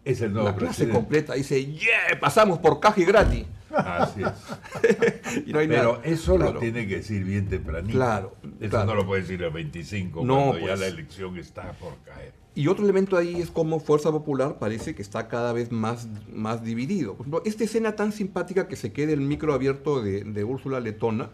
es 0.04 0.22
el 0.22 0.34
nuevo 0.34 0.50
la 0.50 0.56
clase 0.56 0.90
completa 0.90 1.34
dice, 1.36 1.66
yeah, 1.66 2.20
pasamos 2.20 2.60
por 2.60 2.80
caja 2.80 3.00
y 3.00 3.06
gratis. 3.06 3.46
Así 3.74 4.22
es. 4.22 5.44
Pero 5.52 6.02
eso 6.04 6.38
lo 6.38 6.58
tiene 6.58 6.88
que 6.88 6.98
decir 6.98 7.24
bien 7.24 7.48
tempranito. 7.48 7.94
Claro. 7.94 8.36
Eso 8.60 8.86
no 8.86 8.96
lo 8.96 9.06
puede 9.06 9.22
decir 9.22 9.42
el 9.44 9.52
25 9.52 10.26
cuando 10.26 10.54
ya 10.60 10.60
pues. 10.60 10.80
la 10.80 10.88
elección 10.88 11.38
está 11.38 11.72
por 11.74 11.96
caer. 12.04 12.34
Y 12.56 12.68
otro 12.68 12.84
elemento 12.84 13.18
ahí 13.18 13.42
es 13.42 13.50
cómo 13.50 13.80
Fuerza 13.80 14.12
Popular 14.12 14.60
parece 14.60 14.94
que 14.94 15.02
está 15.02 15.28
cada 15.28 15.54
vez 15.54 15.72
más, 15.72 16.08
más 16.32 16.64
dividido. 16.64 17.18
esta 17.46 17.64
escena 17.64 17.96
tan 17.96 18.12
simpática 18.12 18.68
que 18.68 18.76
se 18.76 18.94
quede 18.94 19.14
el 19.14 19.22
micro 19.22 19.54
abierto 19.54 20.04
de, 20.04 20.24
de 20.24 20.44
Úrsula 20.44 20.80
Letona, 20.80 21.30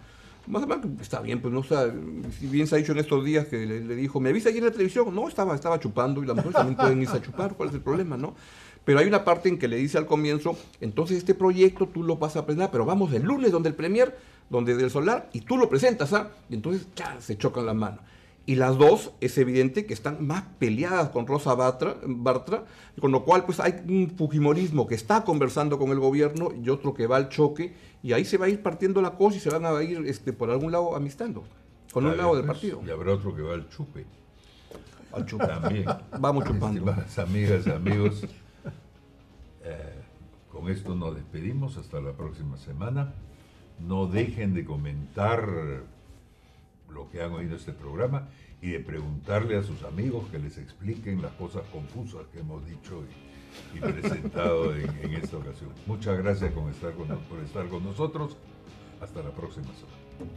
más 0.47 0.63
o 0.63 0.67
menos 0.67 0.85
está 0.99 1.21
bien, 1.21 1.41
pues 1.41 1.53
no 1.53 1.61
sé, 1.63 1.75
si 2.39 2.47
bien 2.47 2.65
se 2.65 2.75
ha 2.75 2.77
dicho 2.79 2.91
en 2.91 2.97
estos 2.97 3.23
días 3.23 3.47
que 3.47 3.65
le, 3.65 3.95
dijo, 3.95 4.19
¿me 4.19 4.33
viste 4.33 4.49
aquí 4.49 4.57
en 4.57 4.65
la 4.65 4.71
televisión? 4.71 5.13
No, 5.13 5.27
estaba, 5.27 5.53
estaba 5.53 5.79
chupando 5.79 6.23
y 6.23 6.25
las 6.25 6.35
mujeres 6.35 6.55
también 6.55 6.75
pueden 6.75 7.01
irse 7.01 7.17
a 7.17 7.21
chupar, 7.21 7.55
¿cuál 7.55 7.69
es 7.69 7.75
el 7.75 7.81
problema, 7.81 8.17
no? 8.17 8.33
Pero 8.85 8.99
hay 8.99 9.07
una 9.07 9.23
parte 9.23 9.49
en 9.49 9.59
que 9.59 9.67
le 9.67 9.77
dice 9.77 9.97
al 9.97 10.05
comienzo, 10.05 10.57
entonces 10.81 11.17
este 11.17 11.35
proyecto 11.35 11.87
tú 11.87 12.03
lo 12.03 12.17
vas 12.17 12.35
a 12.35 12.45
presentar, 12.45 12.71
pero 12.71 12.85
vamos 12.85 13.13
el 13.13 13.23
lunes 13.23 13.51
donde 13.51 13.69
el 13.69 13.75
Premier, 13.75 14.17
donde 14.49 14.75
del 14.75 14.89
Solar, 14.89 15.29
y 15.33 15.41
tú 15.41 15.57
lo 15.57 15.69
presentas, 15.69 16.13
¿ah? 16.13 16.31
Y 16.49 16.55
entonces, 16.55 16.87
ya, 16.95 17.19
se 17.19 17.37
chocan 17.37 17.65
las 17.65 17.75
manos. 17.75 17.99
Y 18.49 18.55
las 18.55 18.79
dos 18.79 19.11
es 19.21 19.37
evidente 19.37 19.85
que 19.85 19.93
están 19.93 20.25
más 20.25 20.43
peleadas 20.57 21.09
con 21.09 21.27
Rosa 21.27 21.53
Bartra, 21.53 22.65
con 22.99 23.11
lo 23.11 23.23
cual 23.23 23.45
pues 23.45 23.59
hay 23.59 23.75
un 23.87 24.09
fujimorismo 24.17 24.87
que 24.87 24.95
está 24.95 25.23
conversando 25.23 25.77
con 25.77 25.91
el 25.91 25.99
gobierno 25.99 26.49
y 26.59 26.67
otro 26.69 26.95
que 26.95 27.05
va 27.05 27.17
al 27.17 27.29
choque 27.29 27.75
y 28.01 28.13
ahí 28.13 28.25
se 28.25 28.39
va 28.39 28.47
a 28.47 28.49
ir 28.49 28.63
partiendo 28.63 29.03
la 29.03 29.11
cosa 29.11 29.37
y 29.37 29.39
se 29.39 29.51
van 29.51 29.67
a 29.67 29.83
ir 29.83 30.03
este, 30.07 30.33
por 30.33 30.49
algún 30.49 30.71
lado 30.71 30.95
amistando, 30.95 31.43
con 31.93 32.07
un 32.07 32.17
lado 32.17 32.35
del 32.35 32.45
partido. 32.47 32.81
Y 32.83 32.89
habrá 32.89 33.13
otro 33.13 33.35
que 33.35 33.43
va 33.43 33.53
al 33.53 33.69
chupe. 33.69 34.07
Al 35.11 35.27
chupe. 35.27 35.45
También. 35.45 35.85
Vamos 36.19 36.45
chupando. 36.45 36.95
amigas, 37.17 37.67
amigos, 37.67 38.25
eh, 39.69 39.93
con 40.51 40.69
esto 40.69 40.95
nos 40.95 41.15
despedimos 41.15 41.77
hasta 41.77 42.01
la 42.01 42.13
próxima 42.13 42.57
semana. 42.57 43.13
No 43.79 44.07
dejen 44.07 44.53
de 44.53 44.65
comentar 44.65 45.47
lo 46.89 47.09
que 47.09 47.21
han 47.21 47.31
oído 47.33 47.55
este 47.55 47.71
programa 47.71 48.27
y 48.61 48.71
de 48.71 48.79
preguntarle 48.79 49.57
a 49.57 49.63
sus 49.63 49.83
amigos 49.83 50.25
que 50.31 50.39
les 50.39 50.57
expliquen 50.57 51.21
las 51.21 51.31
cosas 51.33 51.63
confusas 51.71 52.25
que 52.33 52.39
hemos 52.39 52.65
dicho 52.65 53.03
y, 53.73 53.79
presentado 53.79 54.75
en, 54.75 55.13
esta 55.13 55.37
ocasión. 55.37 55.71
Muchas 55.85 56.17
gracias 56.17 56.51
por 56.51 56.69
estar 56.71 57.67
con 57.69 57.83
nosotros. 57.83 58.37
Hasta 59.01 59.21
la 59.21 59.31
próxima 59.31 59.67
semana. 59.67 60.33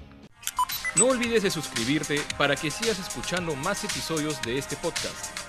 No 0.95 1.07
olvides 1.07 1.42
de 1.42 1.51
suscribirte 1.51 2.21
para 2.38 2.55
que 2.55 2.71
sigas 2.71 2.99
escuchando 2.99 3.57
más 3.57 3.83
episodios 3.83 4.40
de 4.42 4.59
este 4.59 4.77
podcast. 4.77 5.41